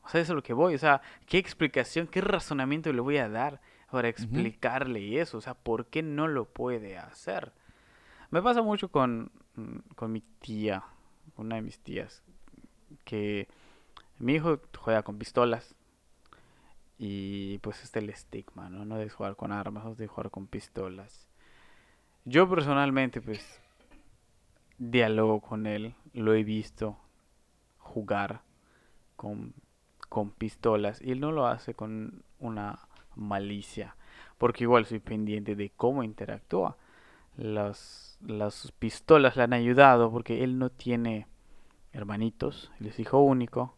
[0.03, 0.75] O sea, eso es lo que voy.
[0.75, 5.37] O sea, ¿qué explicación, qué razonamiento le voy a dar para explicarle eso?
[5.37, 7.53] O sea, ¿por qué no lo puede hacer?
[8.29, 10.83] Me pasa mucho con, mm, con mi tía,
[11.37, 12.23] una de mis tías,
[13.03, 13.47] que
[14.19, 15.75] mi hijo juega con pistolas.
[17.03, 18.85] Y pues este es el estigma, ¿no?
[18.85, 21.27] No debes jugar con armas, no debes jugar con pistolas.
[22.25, 23.59] Yo personalmente, pues,
[24.77, 26.99] dialogo con él, lo he visto
[27.79, 28.43] jugar
[29.15, 29.55] con,
[30.09, 32.79] con pistolas y él no lo hace con una
[33.15, 33.95] malicia.
[34.37, 36.77] porque igual soy pendiente de cómo interactúa.
[37.35, 41.25] Las, las pistolas le han ayudado porque él no tiene
[41.93, 43.75] hermanitos, él es hijo único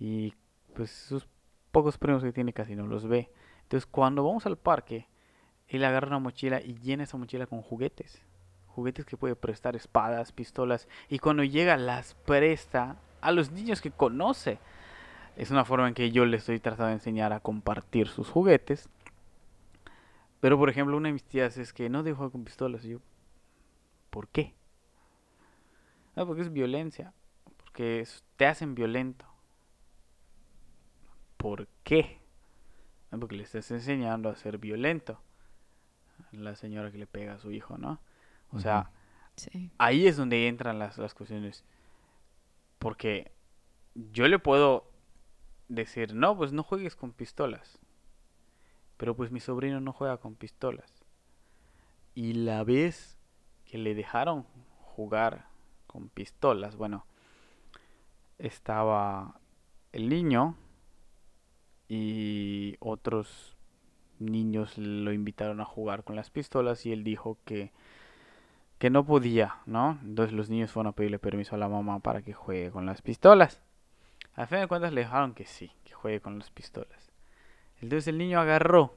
[0.00, 0.34] y
[0.74, 1.28] pues sus
[1.70, 3.30] pocos primos que tiene casi no los ve.
[3.62, 5.06] Entonces cuando vamos al parque,
[5.68, 8.22] él agarra una mochila y llena esa mochila con juguetes.
[8.68, 10.88] Juguetes que puede prestar, espadas, pistolas.
[11.08, 14.58] Y cuando llega las presta a los niños que conoce.
[15.36, 18.88] Es una forma en que yo le estoy tratando de enseñar a compartir sus juguetes.
[20.40, 22.84] Pero por ejemplo, una de mis tías es que no dejo con pistolas.
[22.84, 22.98] Y yo,
[24.10, 24.54] ¿por qué?
[26.16, 27.12] No, porque es violencia.
[27.56, 28.06] Porque
[28.36, 29.26] te hacen violento.
[31.38, 32.18] ¿Por qué?
[33.18, 35.18] porque le estás enseñando a ser violento.
[36.32, 38.00] La señora que le pega a su hijo, ¿no?
[38.50, 38.90] O sea,
[39.78, 41.64] ahí es donde entran las, las cuestiones.
[42.78, 43.32] Porque
[43.94, 44.90] yo le puedo
[45.68, 47.78] decir, no, pues no juegues con pistolas.
[48.96, 51.04] Pero pues mi sobrino no juega con pistolas.
[52.14, 53.16] Y la vez
[53.64, 54.44] que le dejaron
[54.80, 55.46] jugar
[55.86, 57.06] con pistolas, bueno,
[58.38, 59.40] estaba
[59.92, 60.56] el niño
[61.88, 63.56] y otros
[64.18, 67.72] niños lo invitaron a jugar con las pistolas y él dijo que
[68.78, 69.98] que no podía, ¿no?
[70.02, 73.02] Entonces los niños fueron a pedirle permiso a la mamá para que juegue con las
[73.02, 73.60] pistolas.
[74.34, 77.12] A fin de cuentas le dejaron que sí, que juegue con las pistolas.
[77.80, 78.94] Entonces el niño agarró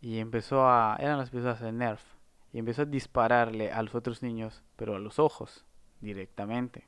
[0.00, 0.96] y empezó a...
[1.00, 2.02] eran las pistolas de Nerf.
[2.52, 5.64] Y empezó a dispararle a los otros niños, pero a los ojos,
[6.00, 6.86] directamente.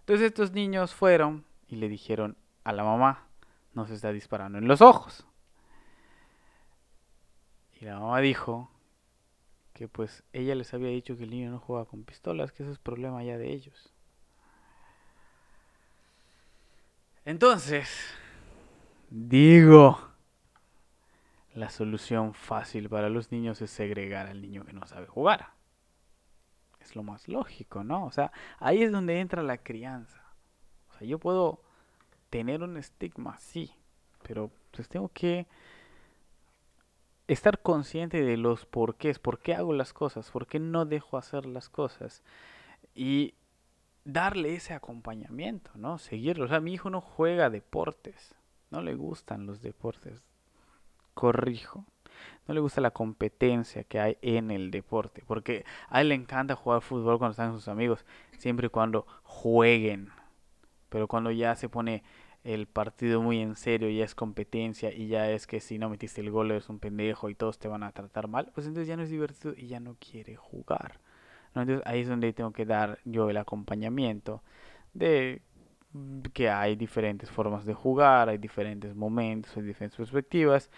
[0.00, 3.26] Entonces estos niños fueron y le dijeron a la mamá,
[3.74, 5.26] nos está disparando en los ojos.
[7.80, 8.70] Y la mamá dijo
[9.72, 12.72] que pues ella les había dicho que el niño no juega con pistolas, que eso
[12.72, 13.94] es problema ya de ellos.
[17.24, 17.88] Entonces,
[19.08, 20.10] digo,
[21.54, 25.54] la solución fácil para los niños es segregar al niño que no sabe jugar.
[26.80, 28.04] Es lo más lógico, ¿no?
[28.04, 30.22] O sea, ahí es donde entra la crianza.
[30.90, 31.62] O sea, yo puedo
[32.30, 33.72] tener un estigma, sí,
[34.22, 35.46] pero pues tengo que
[37.26, 41.46] estar consciente de los porqués, por qué hago las cosas, por qué no dejo hacer
[41.46, 42.22] las cosas
[42.94, 43.34] y
[44.04, 45.98] darle ese acompañamiento, ¿no?
[45.98, 46.46] Seguirlo.
[46.46, 48.34] O sea, mi hijo no juega deportes,
[48.70, 50.22] no le gustan los deportes.
[51.14, 51.84] Corrijo.
[52.46, 56.54] No le gusta la competencia que hay en el deporte, porque a él le encanta
[56.54, 58.04] jugar fútbol cuando están sus amigos,
[58.36, 60.10] siempre y cuando jueguen.
[60.90, 62.02] Pero cuando ya se pone
[62.44, 66.20] el partido muy en serio, ya es competencia y ya es que si no metiste
[66.20, 68.96] el gol eres un pendejo y todos te van a tratar mal, pues entonces ya
[68.96, 71.00] no es divertido y ya no quiere jugar.
[71.54, 74.42] Entonces ahí es donde tengo que dar yo el acompañamiento
[74.94, 75.42] de
[76.32, 80.70] que hay diferentes formas de jugar, hay diferentes momentos, hay diferentes perspectivas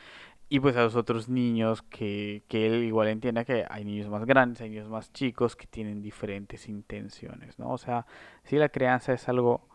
[0.48, 4.24] y pues a los otros niños que, que él igual entienda que hay niños más
[4.26, 7.70] grandes, hay niños más chicos que tienen diferentes intenciones, ¿no?
[7.70, 8.06] O sea,
[8.44, 9.68] si la crianza es algo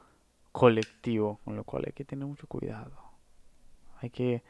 [0.57, 2.91] colectivo, con lo cual hay que tener mucho cuidado.
[4.01, 4.41] Hay que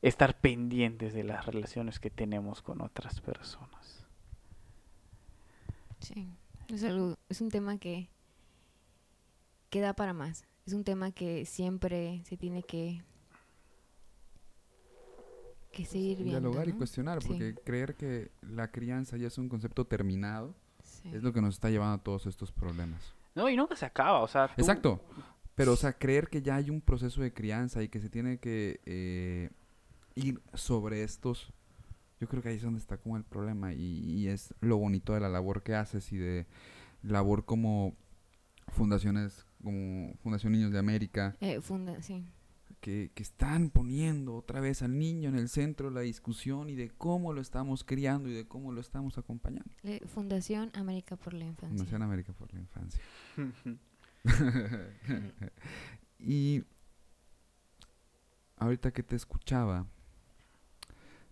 [0.00, 4.06] estar pendientes de las relaciones que tenemos con otras personas.
[6.00, 6.30] Sí,
[6.68, 8.08] es, algo, es un tema que,
[9.68, 10.46] que da para más.
[10.64, 13.02] Es un tema que siempre se tiene que,
[15.72, 16.40] que seguir viendo.
[16.40, 20.54] Dialogar y cuestionar, porque creer que la crianza ya es un concepto terminado
[21.12, 23.14] es lo que nos está llevando a todos estos problemas.
[23.34, 24.48] No, y nunca se acaba, o sea...
[24.56, 25.02] Exacto.
[25.54, 28.38] Pero, o sea, creer que ya hay un proceso de crianza y que se tiene
[28.38, 29.50] que eh,
[30.16, 31.52] ir sobre estos,
[32.20, 35.20] yo creo que ahí es donde está como el problema y, es lo bonito de
[35.20, 36.46] la labor que haces y de
[37.02, 37.94] labor como
[38.68, 41.36] fundaciones, como Fundación Niños de América.
[41.40, 42.24] Eh, funda, sí.
[42.80, 46.74] Que, que, están poniendo otra vez al niño en el centro de la discusión y
[46.74, 49.70] de cómo lo estamos criando y de cómo lo estamos acompañando.
[50.06, 51.68] Fundación América por la Infancia.
[51.68, 53.00] Fundación América por la Infancia.
[56.18, 56.64] y
[58.56, 59.86] ahorita que te escuchaba,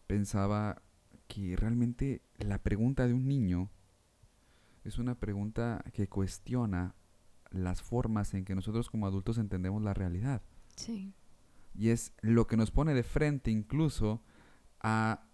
[0.06, 0.82] pensaba
[1.28, 3.70] que realmente la pregunta de un niño
[4.84, 6.94] es una pregunta que cuestiona
[7.50, 10.42] las formas en que nosotros como adultos entendemos la realidad.
[10.76, 11.14] Sí.
[11.74, 14.22] Y es lo que nos pone de frente incluso
[14.80, 15.24] a,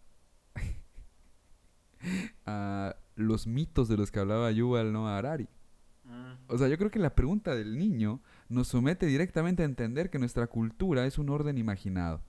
[2.46, 5.48] a los mitos de los que hablaba Yuval Noah Harari.
[6.48, 10.18] O sea, yo creo que la pregunta del niño nos somete directamente a entender que
[10.18, 12.22] nuestra cultura es un orden imaginado.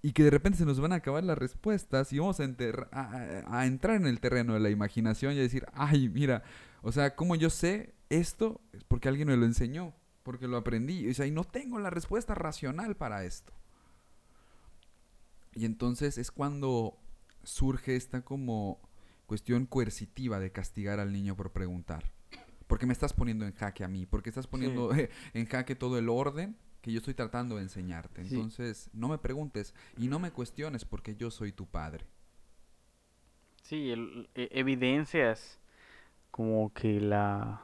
[0.00, 3.96] Y que de repente se nos van a acabar las respuestas y vamos a, entrar
[3.96, 6.44] en el terreno de la imaginación y a decir, ay, mira,
[6.82, 8.60] o sea, como yo sé esto?
[8.72, 11.08] Es porque alguien me lo enseñó, porque lo aprendí.
[11.10, 13.52] O sea, y no tengo la respuesta racional para esto.
[15.54, 16.96] Y entonces es cuando
[17.42, 18.80] surge esta como
[19.26, 22.12] cuestión coercitiva de castigar al niño por preguntar.
[22.68, 24.90] Porque me estás poniendo en jaque a mí, porque estás poniendo
[25.34, 28.24] en jaque todo el orden que yo estoy tratando de enseñarte.
[28.24, 28.34] Sí.
[28.34, 32.06] Entonces, no me preguntes y no me cuestiones porque yo soy tu padre.
[33.62, 35.58] Sí, el- e- evidencias
[36.30, 37.62] como que la...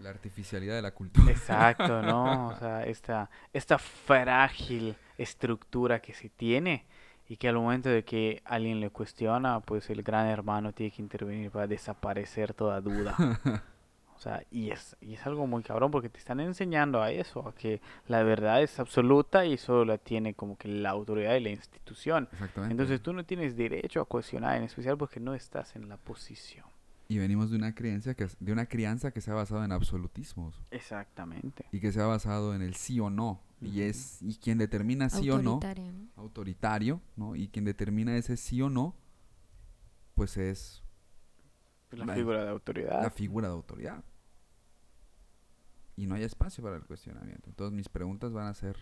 [0.00, 1.30] La artificialidad de la cultura.
[1.30, 2.48] Exacto, ¿no?
[2.48, 6.84] O sea, esta, esta frágil estructura que se tiene
[7.28, 11.02] y que al momento de que alguien le cuestiona, pues el gran hermano tiene que
[11.02, 13.16] intervenir para desaparecer toda duda.
[14.18, 17.46] O sea, y es, y es algo muy cabrón porque te están enseñando a eso,
[17.46, 21.40] a que la verdad es absoluta y solo la tiene como que la autoridad y
[21.40, 22.28] la institución.
[22.32, 22.72] Exactamente.
[22.72, 26.66] Entonces tú no tienes derecho a cuestionar, en especial porque no estás en la posición.
[27.10, 30.60] y venimos de una crianza que de una crianza que se ha basado en absolutismos
[30.72, 31.64] Exactamente.
[31.72, 33.80] y que se ha basado en el sí o no y Ujú.
[33.82, 36.08] es y quien determina sí o no Autoritaria, ¿no?
[36.16, 37.34] autoritario, ¿no?
[37.36, 38.94] Y quien determina ese sí o no
[40.14, 40.82] pues es
[41.88, 43.02] Pues La figura de autoridad.
[43.02, 44.04] la figura de autoridad.
[45.96, 47.48] Y no hay espacio para el cuestionamiento.
[47.50, 48.76] Entonces mis preguntas van a ser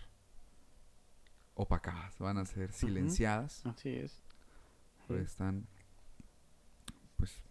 [1.55, 4.21] opacadas, van a ser silenciadas, Así es.
[5.07, 5.65] porque están
[7.15, 7.41] pues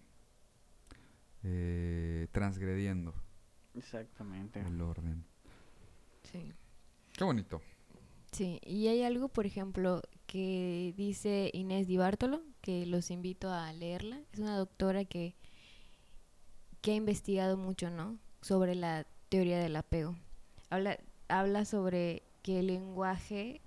[1.43, 3.15] eh, transgrediendo
[3.75, 4.61] Exactamente.
[4.61, 5.25] el orden.
[6.23, 6.53] Sí.
[7.17, 7.61] Qué bonito.
[8.33, 13.73] Sí, y hay algo, por ejemplo, que dice Inés Di Bartolo, que los invito a
[13.73, 14.21] leerla.
[14.33, 15.35] Es una doctora que,
[16.87, 18.17] que ha investigado mucho, ¿no?
[18.43, 20.15] Sobre la teoría del apego.
[20.71, 23.61] Habla, habla sobre que el lenguaje,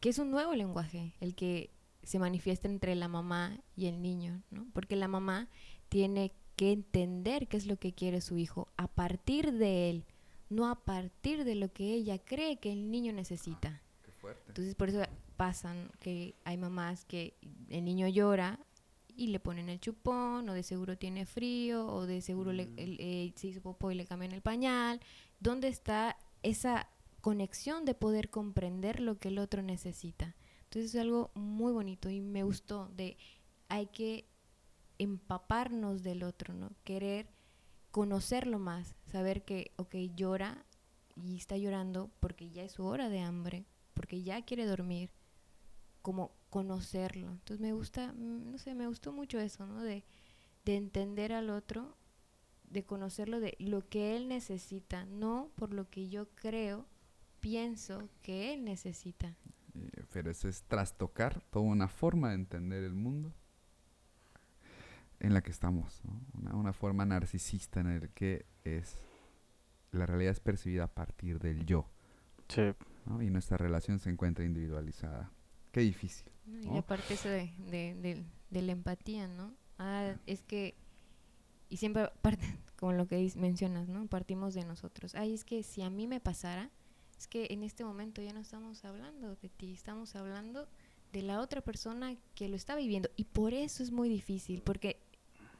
[0.00, 1.70] que es un nuevo lenguaje, el que
[2.02, 4.66] se manifiesta entre la mamá y el niño, ¿no?
[4.72, 5.48] Porque la mamá
[5.88, 10.04] tiene que entender qué es lo que quiere su hijo a partir de él,
[10.50, 13.80] no a partir de lo que ella cree que el niño necesita.
[14.04, 14.42] Qué fuerte.
[14.48, 15.04] Entonces por eso
[15.36, 17.34] pasan que hay mamás que
[17.68, 18.58] el niño llora
[19.16, 22.78] y le ponen el chupón, o de seguro tiene frío, o de seguro le, Mm.
[22.78, 25.00] el- eh, se hizo popó y le cambian el pañal.
[25.40, 26.88] ¿Dónde está esa
[27.20, 30.34] conexión de poder comprender lo que el otro necesita?
[30.64, 33.16] Entonces es algo muy bonito y me gustó de
[33.68, 34.26] hay que
[34.98, 36.70] empaparnos del otro, ¿no?
[36.84, 37.28] Querer
[37.90, 40.64] conocerlo más, saber que, ok, llora
[41.16, 45.10] y está llorando porque ya es su hora de hambre, porque ya quiere dormir,
[46.02, 47.32] como conocerlo.
[47.32, 49.82] Entonces me gusta, mm, no sé, me gustó mucho eso, ¿no?
[49.82, 50.04] De,
[50.64, 51.96] de entender al otro,
[52.70, 56.86] de conocerlo de lo que él necesita, no por lo que yo creo,
[57.40, 59.34] pienso que él necesita.
[59.74, 63.34] Eh, Pero eso es trastocar toda una forma de entender el mundo
[65.18, 66.20] en la que estamos, ¿no?
[66.34, 68.96] una, una forma narcisista en el que es
[69.90, 71.88] la realidad es percibida a partir del yo
[72.48, 72.62] Sí.
[73.06, 73.20] ¿no?
[73.22, 75.32] y nuestra relación se encuentra individualizada.
[75.74, 76.24] Qué difícil.
[76.46, 76.78] Y ¿no?
[76.78, 79.52] aparte eso de, de, de- de la empatía, ¿no?
[79.78, 80.74] Ah, es que,
[81.68, 82.46] y siempre parte,
[82.76, 84.06] como lo que mencionas, ¿no?
[84.06, 85.14] Partimos de nosotros.
[85.16, 86.70] Ay, es que si a mí me pasara,
[87.18, 90.68] es que en este momento ya no estamos hablando de ti, estamos hablando
[91.12, 93.08] de la otra persona que lo está viviendo.
[93.16, 95.00] Y por eso es muy difícil, porque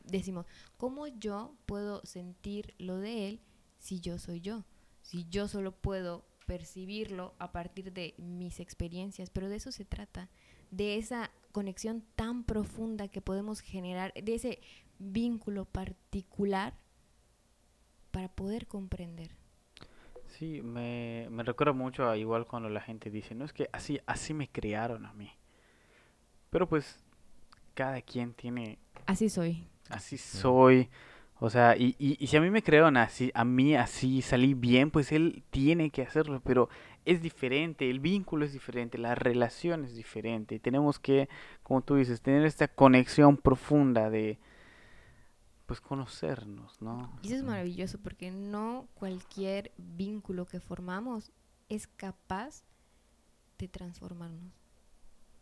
[0.05, 0.47] decimos,
[0.77, 3.41] ¿cómo yo puedo sentir lo de él
[3.79, 4.65] si yo soy yo?
[5.03, 10.31] Si yo solo puedo percibirlo a partir de mis experiencias, pero de eso se trata,
[10.71, 14.61] de esa conexión tan profunda que podemos generar, de ese
[14.99, 16.75] vínculo particular
[18.11, 19.31] para poder comprender.
[20.27, 24.01] Sí, me, me recuerda mucho a igual cuando la gente dice, no es que así,
[24.07, 25.31] así me criaron a mí.
[26.51, 26.99] Pero pues
[27.75, 29.67] cada quien tiene, Así soy.
[29.89, 30.89] así soy.
[31.45, 34.55] O sea, y, y, y si a mí me crearon así, a mí así salí
[34.55, 36.71] bien, pues él tiene que hacerlo, pero
[37.05, 40.55] es diferente, el vínculo es diferente, la relación es diferente.
[40.55, 41.29] y Tenemos que,
[41.63, 44.39] como tú dices, tener esta conexión profunda de,
[45.67, 47.13] pues, conocernos, ¿no?
[47.21, 51.31] Y eso es maravilloso porque no cualquier vínculo que formamos
[51.69, 52.65] es capaz
[53.59, 54.55] de transformarnos.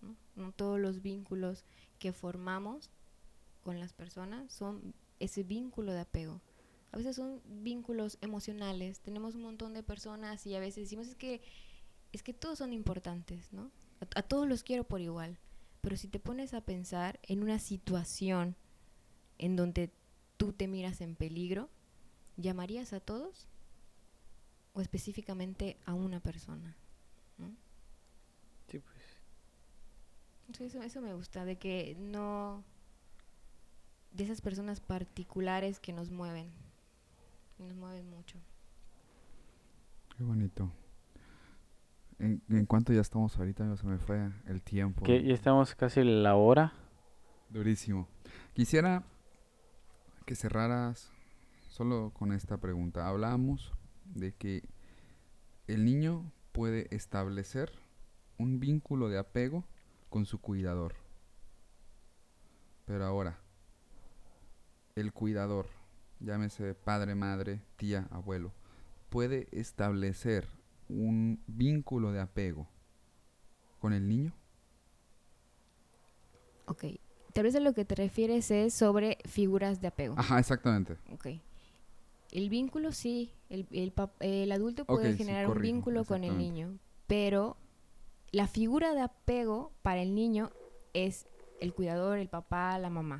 [0.01, 0.17] ¿no?
[0.35, 1.65] No todos los vínculos
[2.01, 2.91] que formamos
[3.63, 4.95] con las personas son
[5.25, 6.41] ese vínculo de apego.
[6.93, 9.01] A veces son vínculos emocionales.
[9.01, 11.41] Tenemos un montón de personas y a veces decimos es que
[12.13, 13.71] es que todos son importantes, ¿no?
[14.01, 15.39] A, a todos los quiero por igual.
[15.81, 18.57] Pero si te pones a pensar en una situación
[19.39, 19.91] en donde
[20.37, 21.71] tú te miras en peligro,
[22.37, 23.49] ¿llamarías a todos?
[24.75, 26.77] ¿O específicamente a una persona?
[27.39, 27.51] ¿no?
[28.71, 29.03] Sí, pues.
[30.61, 32.63] Eso, eso me gusta, de que no...
[34.13, 36.51] de esas personas particulares que nos mueven,
[37.57, 38.39] que nos mueven mucho.
[40.17, 40.71] Qué bonito.
[42.19, 43.65] ¿En, en cuánto ya estamos ahorita?
[43.65, 43.77] amigo?
[43.77, 45.03] Se me fue el tiempo.
[45.05, 46.73] Que ya estamos casi la hora.
[47.49, 48.09] Durísimo.
[48.55, 49.05] Quisiera
[50.25, 51.11] que cerraras
[51.69, 53.09] solo con esta pregunta.
[53.09, 53.73] Hablamos
[54.05, 54.63] de que
[55.67, 57.73] el niño puede establecer
[58.39, 59.65] un vínculo de apego
[60.09, 60.95] con su cuidador.
[62.85, 63.42] Pero ahora,
[64.95, 65.67] el cuidador,
[66.21, 68.53] llámese padre, madre, tía, abuelo,
[69.09, 70.49] puede establecer
[70.89, 72.69] un vínculo de apego
[73.79, 74.33] con el niño.
[76.67, 76.85] Ok.
[77.33, 80.15] Tal vez a lo que te refieres es sobre figuras de apego.
[80.19, 80.99] Ajá, exactamente.
[81.13, 81.29] Ok.
[82.31, 86.79] El vínculo sí, el, el, el adulto puede sí, generar un vínculo con el niño,
[87.07, 87.57] pero
[88.31, 90.51] la figura de apego para el niño
[90.95, 91.27] es
[91.61, 93.19] el cuidador, el papá, la mamá.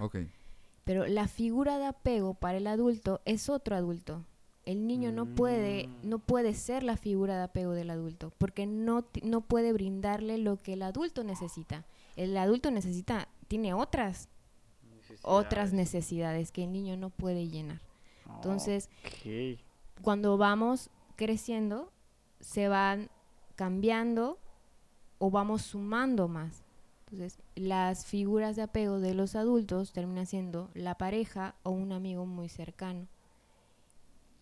[0.85, 4.25] Pero la figura de apego para el adulto es otro adulto.
[4.65, 6.09] El niño no puede, Mm.
[6.09, 10.63] no puede ser la figura de apego del adulto, porque no, no puede brindarle lo
[10.63, 11.85] que el adulto necesita.
[12.17, 14.29] El adulto necesita, tiene otras,
[15.23, 17.81] otras necesidades que el niño no puede llenar.
[18.37, 18.89] Entonces,
[20.01, 21.93] cuando vamos creciendo,
[22.41, 23.09] se van
[23.57, 24.39] cambiando
[25.19, 26.63] o vamos sumando más.
[27.13, 32.27] Entonces, las figuras de apego de los adultos terminan siendo la pareja o un amigo
[32.27, 33.07] muy cercano.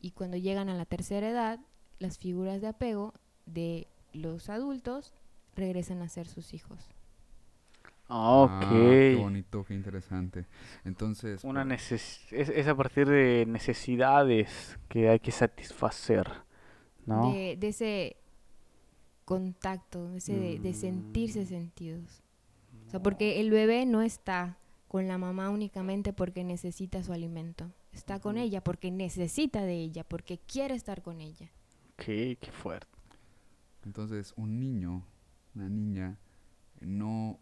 [0.00, 1.60] Y cuando llegan a la tercera edad,
[2.00, 3.14] las figuras de apego
[3.46, 5.14] de los adultos
[5.54, 6.80] regresan a ser sus hijos.
[8.32, 8.66] Ok.
[8.72, 10.46] Ah, qué bonito, qué interesante.
[10.84, 16.26] Entonces, Una neces es, es a partir de necesidades que hay que satisfacer,
[17.06, 17.38] ¿no?
[17.38, 18.16] De, de ese
[19.24, 21.46] contacto, de, ese de, de sentirse Mm.
[21.46, 22.22] sentidos.
[22.90, 27.72] O sea, porque el bebé no está con la mamá únicamente porque necesita su alimento.
[27.92, 31.52] Está con ella porque necesita de ella, porque quiere estar con ella.
[31.92, 32.88] Ok, qué fuerte.
[33.84, 35.04] entonces un niño,
[35.54, 36.18] una niña,
[36.80, 37.38] no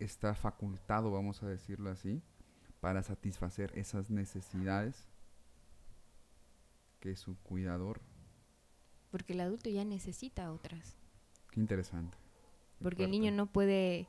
[0.00, 2.20] está facultado, vamos a decirlo así,
[2.80, 5.06] para satisfacer esas necesidades
[6.98, 8.00] que su cuidador.
[9.12, 10.96] Porque el adulto ya necesita otras.
[11.52, 12.18] Qué interesante.
[12.78, 14.08] qué Porque el niño no puede.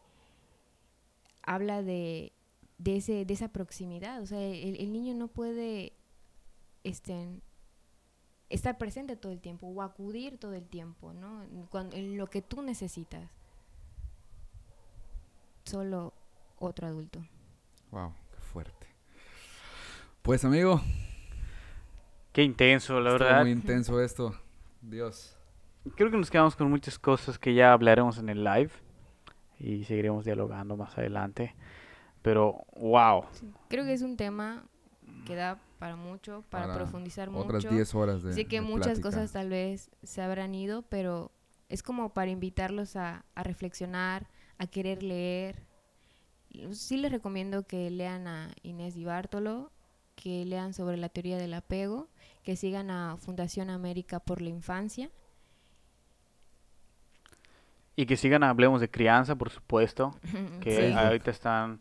[1.45, 2.33] Habla de,
[2.77, 4.21] de, ese, de esa proximidad.
[4.21, 5.93] O sea, el, el niño no puede
[6.83, 7.39] este,
[8.49, 11.43] estar presente todo el tiempo o acudir todo el tiempo, ¿no?
[11.43, 13.29] En cuan- en lo que tú necesitas.
[15.63, 16.13] Solo
[16.59, 17.25] otro adulto.
[17.91, 18.87] Wow, qué fuerte.
[20.21, 20.81] Pues amigo,
[22.31, 23.41] Qué intenso, la verdad.
[23.41, 24.35] muy intenso esto.
[24.81, 25.37] Dios.
[25.95, 28.71] Creo que nos quedamos con muchas cosas que ya hablaremos en el live
[29.59, 31.55] y seguiremos dialogando más adelante.
[32.21, 33.25] Pero, wow.
[33.69, 34.65] Creo que es un tema
[35.25, 37.75] que da para mucho, para, Para profundizar Otras mucho.
[37.75, 39.09] 10 horas de Sé que de muchas plática.
[39.09, 41.31] cosas tal vez se habrán ido, pero
[41.69, 44.27] es como para invitarlos a, a reflexionar,
[44.57, 45.63] a querer leer.
[46.71, 49.71] Sí les recomiendo que lean a Inés Di Bartolo,
[50.15, 52.07] que lean sobre la teoría del apego,
[52.43, 55.11] que sigan a Fundación América por la Infancia.
[57.95, 60.15] Y que sigan, hablemos de crianza, por supuesto.
[60.61, 60.93] Que Sí.
[60.93, 61.79] Ahorita están,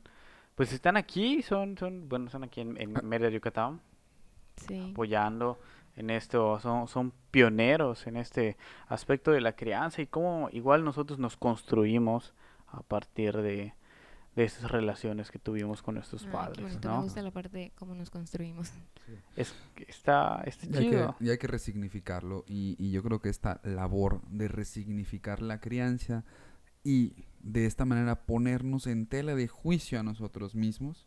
[0.55, 3.81] pues están aquí, son, son, bueno, están aquí en, en Mérida, Yucatán,
[4.57, 4.91] Sí.
[4.93, 5.59] apoyando
[5.97, 8.57] en esto, son, son pioneros en este
[8.89, 12.35] aspecto de la crianza y cómo igual nosotros nos construimos
[12.69, 13.75] a partir de,
[14.37, 17.03] de esas relaciones que tuvimos con nuestros qué padres, Me ¿no?
[17.03, 18.73] gusta la parte de cómo nos construimos.
[19.37, 19.55] Es,
[19.87, 21.17] está, está Y hay, que, chido.
[21.21, 22.45] y hay que resignificarlo.
[22.49, 26.25] Y, y yo creo que esta labor de resignificar la crianza
[26.83, 31.07] y de esta manera ponernos en tela de juicio a nosotros mismos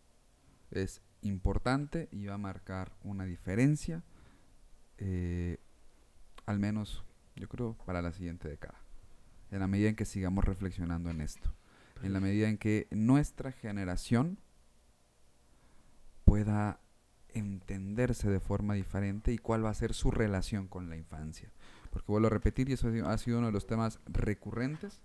[0.72, 4.04] es importante y va a marcar una diferencia,
[4.98, 5.58] eh,
[6.46, 7.04] al menos
[7.36, 8.80] yo creo para la siguiente década.
[9.52, 11.54] En la medida en que sigamos reflexionando en esto.
[12.04, 14.40] En la medida en que nuestra generación
[16.26, 16.80] pueda
[17.30, 21.52] entenderse de forma diferente y cuál va a ser su relación con la infancia.
[21.92, 25.02] Porque vuelvo a repetir, y eso ha sido- uno de los temas recurrentes,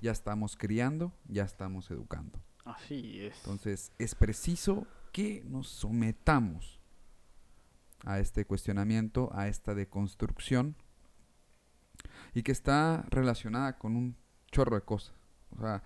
[0.00, 2.40] ya estamos criando, ya estamos educando.
[2.64, 3.36] Así es.
[3.38, 6.80] Entonces es preciso que nos sometamos
[8.04, 10.76] a este cuestionamiento, a esta deconstrucción,
[12.34, 14.16] y que está relacionada con un
[14.50, 15.14] chorro de cosas.
[15.56, 15.82] O sea,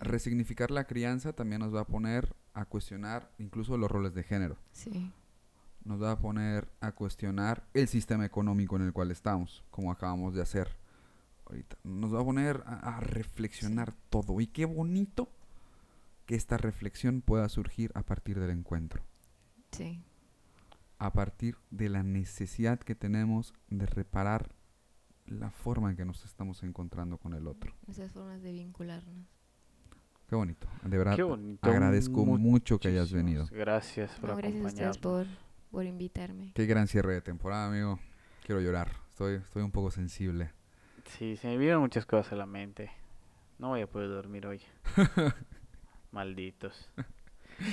[0.00, 4.56] resignificar la crianza también nos va a poner a cuestionar incluso los roles de género
[4.72, 5.10] Sí.
[5.84, 10.34] nos va a poner a cuestionar el sistema económico en el cual estamos, como acabamos
[10.34, 10.76] de hacer
[11.46, 11.76] ahorita.
[11.84, 14.40] Nos va a poner a, a reflexionar todo.
[14.40, 15.30] Y qué bonito
[16.26, 19.02] que esta reflexión pueda surgir a partir del encuentro,
[19.72, 20.02] Sí.
[20.98, 24.54] a partir de la necesidad que tenemos de reparar
[25.26, 27.72] la forma en que nos estamos encontrando con el otro.
[27.88, 29.26] Esas formas de vincularnos.
[30.30, 30.68] Qué bonito.
[30.84, 31.68] De verdad, Qué bonito.
[31.68, 33.48] agradezco mucho que hayas venido.
[33.50, 35.26] Gracias por No, gracias a ustedes por,
[35.72, 36.52] por invitarme.
[36.54, 37.98] Qué gran cierre de temporada, amigo.
[38.46, 38.92] Quiero llorar.
[39.10, 40.52] Estoy, estoy un poco sensible.
[41.06, 42.92] Sí, se me vienen muchas cosas a la mente.
[43.58, 44.60] No voy a poder dormir hoy.
[46.12, 46.88] Malditos.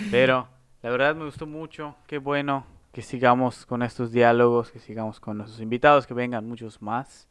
[0.09, 0.47] Pero
[0.81, 1.95] la verdad me gustó mucho.
[2.07, 6.81] Qué bueno que sigamos con estos diálogos, que sigamos con nuestros invitados, que vengan muchos
[6.81, 7.27] más.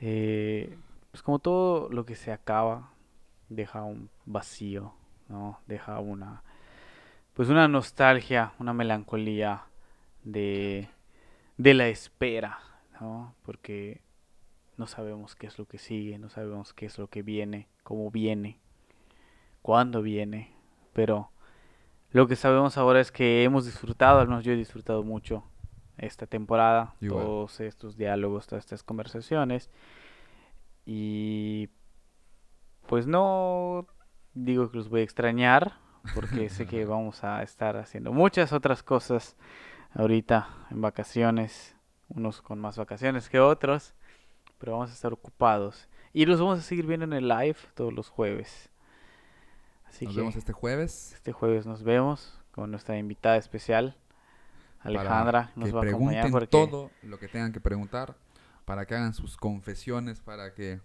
[0.00, 0.78] Eh,
[1.10, 2.90] pues como todo lo que se acaba,
[3.48, 4.94] deja un vacío,
[5.28, 5.60] ¿no?
[5.66, 6.42] Deja una,
[7.34, 9.64] pues una nostalgia, una melancolía
[10.24, 10.88] de,
[11.56, 12.58] de la espera,
[13.00, 13.34] ¿no?
[13.42, 14.00] Porque
[14.76, 18.10] no sabemos qué es lo que sigue, no sabemos qué es lo que viene, cómo
[18.10, 18.58] viene,
[19.62, 20.52] cuándo viene,
[20.92, 21.30] pero
[22.10, 25.44] lo que sabemos ahora es que hemos disfrutado, al menos yo he disfrutado mucho
[25.98, 27.24] esta temporada, Igual.
[27.24, 29.68] todos estos diálogos, todas estas conversaciones,
[30.86, 31.68] y
[32.88, 33.86] pues no
[34.32, 35.74] digo que los voy a extrañar,
[36.14, 39.36] porque sé que vamos a estar haciendo muchas otras cosas
[39.94, 41.76] ahorita en vacaciones,
[42.08, 43.94] unos con más vacaciones que otros,
[44.58, 45.88] pero vamos a estar ocupados.
[46.14, 48.70] Y los vamos a seguir viendo en el live todos los jueves.
[49.84, 51.12] Así Nos que vemos este jueves.
[51.14, 53.96] este jueves nos vemos con nuestra invitada especial,
[54.82, 58.16] para Alejandra, nos que va a acompañar porque todo lo que tengan que preguntar,
[58.64, 60.80] para que hagan sus confesiones, para que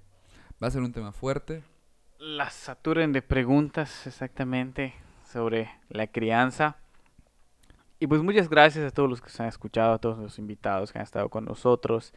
[0.62, 1.64] va a ser un tema fuerte.
[2.24, 4.94] La saturen de preguntas exactamente
[5.26, 6.78] sobre la crianza.
[8.00, 10.94] Y pues muchas gracias a todos los que se han escuchado, a todos los invitados
[10.94, 12.14] que han estado con nosotros,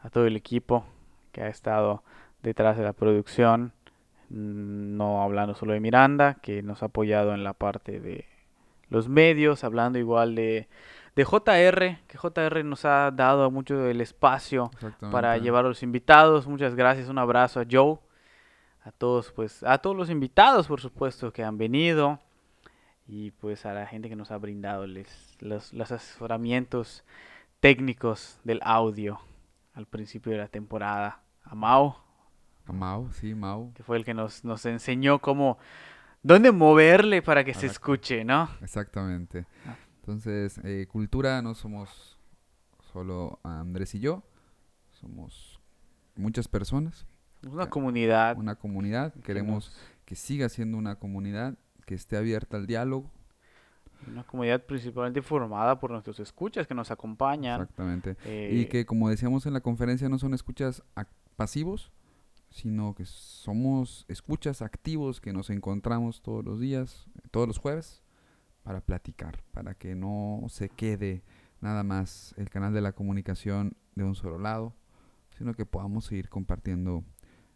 [0.00, 0.84] a todo el equipo
[1.30, 2.02] que ha estado
[2.42, 3.72] detrás de la producción,
[4.28, 8.26] mm, no hablando solo de Miranda, que nos ha apoyado en la parte de
[8.90, 10.66] los medios, hablando igual de,
[11.14, 14.72] de JR, que JR nos ha dado mucho el espacio
[15.12, 16.48] para llevar a los invitados.
[16.48, 17.98] Muchas gracias, un abrazo a Joe,
[18.84, 22.20] a todos, pues, a todos los invitados, por supuesto, que han venido
[23.06, 27.02] y pues a la gente que nos ha brindado les- los, los asesoramientos
[27.60, 29.18] técnicos del audio
[29.74, 31.20] al principio de la temporada.
[31.44, 31.96] A Mau,
[32.66, 33.72] A Mau, sí, Mau.
[33.74, 35.58] que fue el que nos, nos enseñó cómo,
[36.22, 38.48] dónde moverle para que se Para que- escuche, ¿no?
[38.62, 39.46] Exactamente.
[39.66, 39.76] Ah.
[40.00, 42.18] Entonces, eh, cultura no somos
[42.92, 44.22] solo Andrés y yo,
[45.00, 45.60] somos
[46.16, 47.06] muchas personas,
[47.50, 48.36] Una comunidad.
[48.38, 49.12] una comunidad.
[49.14, 49.72] que Queremos
[50.04, 53.10] que siga siendo una comunidad que esté abierta al diálogo.
[54.06, 57.62] una comunidad principalmente formada por nuestros escuchas que nos acompañan.
[57.62, 58.16] Exactamente.
[58.24, 60.82] eh, Y que, como decíamos en la conferencia, no son escuchas
[61.36, 61.90] pasivos,
[62.50, 68.02] sino que somos escuchas activos que nos encontramos todos los días, todos los jueves,
[68.62, 71.22] para platicar, para que no se quede
[71.60, 74.74] nada más el canal de la comunicación de un solo lado,
[75.36, 77.04] sino que podamos seguir compartiendo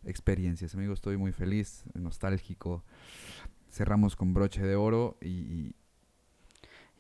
[0.09, 0.75] experiencias.
[0.75, 2.83] Amigos, estoy muy feliz, nostálgico.
[3.71, 5.75] Cerramos con broche de oro y, y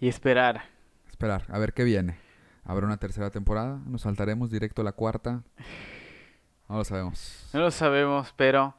[0.00, 0.62] y esperar.
[1.09, 2.18] esperar a ver qué viene.
[2.64, 3.80] ¿Habrá una tercera temporada?
[3.86, 5.42] ¿Nos saltaremos directo a la cuarta?
[6.68, 7.48] No lo sabemos.
[7.54, 8.74] No lo sabemos, pero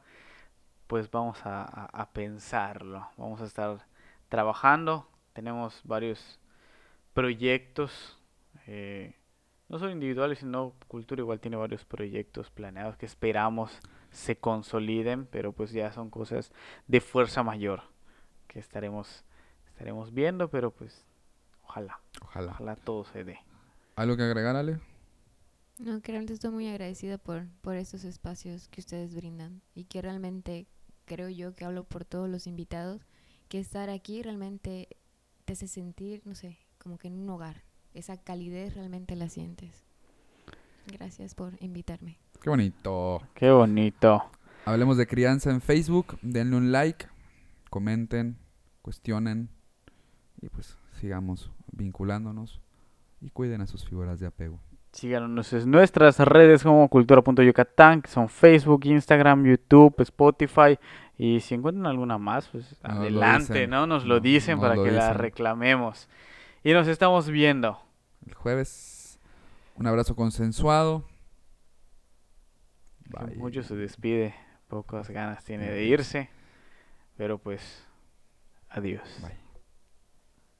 [0.86, 3.08] pues vamos a, a- a pensarlo.
[3.16, 3.84] Vamos a estar
[4.28, 5.10] trabajando.
[5.32, 6.38] Tenemos varios
[7.12, 8.18] proyectos.
[8.66, 9.14] eh,
[9.68, 13.78] no solo individuales, sino Cultura igual tiene varios proyectos planeados que esperamos
[14.10, 16.52] se consoliden, pero pues ya son cosas
[16.88, 17.82] de fuerza mayor
[18.48, 19.24] que estaremos,
[19.68, 21.06] estaremos viendo, pero pues
[21.64, 22.52] ojalá, Ojalá.
[22.52, 23.38] ojalá todo se dé.
[23.96, 24.80] ¿Algo que agregar, Ale?
[25.78, 30.02] No, que realmente estoy muy agradecida por, por estos espacios que ustedes brindan y que
[30.02, 30.66] realmente
[31.06, 33.06] creo yo que hablo por todos los invitados,
[33.48, 34.88] que estar aquí realmente
[35.44, 37.64] te hace sentir, no sé, como que en un hogar.
[37.94, 39.84] Esa calidez realmente la sientes.
[40.86, 42.18] Gracias por invitarme.
[42.40, 43.22] Qué bonito.
[43.34, 44.24] Qué bonito.
[44.64, 46.18] Hablemos de crianza en Facebook.
[46.22, 47.06] Denle un like,
[47.68, 48.38] comenten,
[48.80, 49.50] cuestionen
[50.40, 52.60] y pues sigamos vinculándonos
[53.20, 54.58] y cuiden a sus figuras de apego.
[54.92, 60.78] Síganos en nuestras redes como cultura.yucatán, que son Facebook, Instagram, YouTube, Spotify.
[61.16, 63.66] Y si encuentran alguna más, pues Nos adelante.
[63.66, 63.86] ¿no?
[63.86, 66.08] Nos lo dicen nos para lo que la reclamemos.
[66.64, 67.78] Y nos estamos viendo.
[68.26, 69.20] El jueves,
[69.76, 71.04] un abrazo consensuado.
[73.10, 73.36] Bye.
[73.36, 74.34] Mucho se despide,
[74.68, 76.28] pocas ganas tiene de irse.
[77.16, 77.86] Pero pues,
[78.70, 79.02] adiós.
[79.22, 79.39] Bye.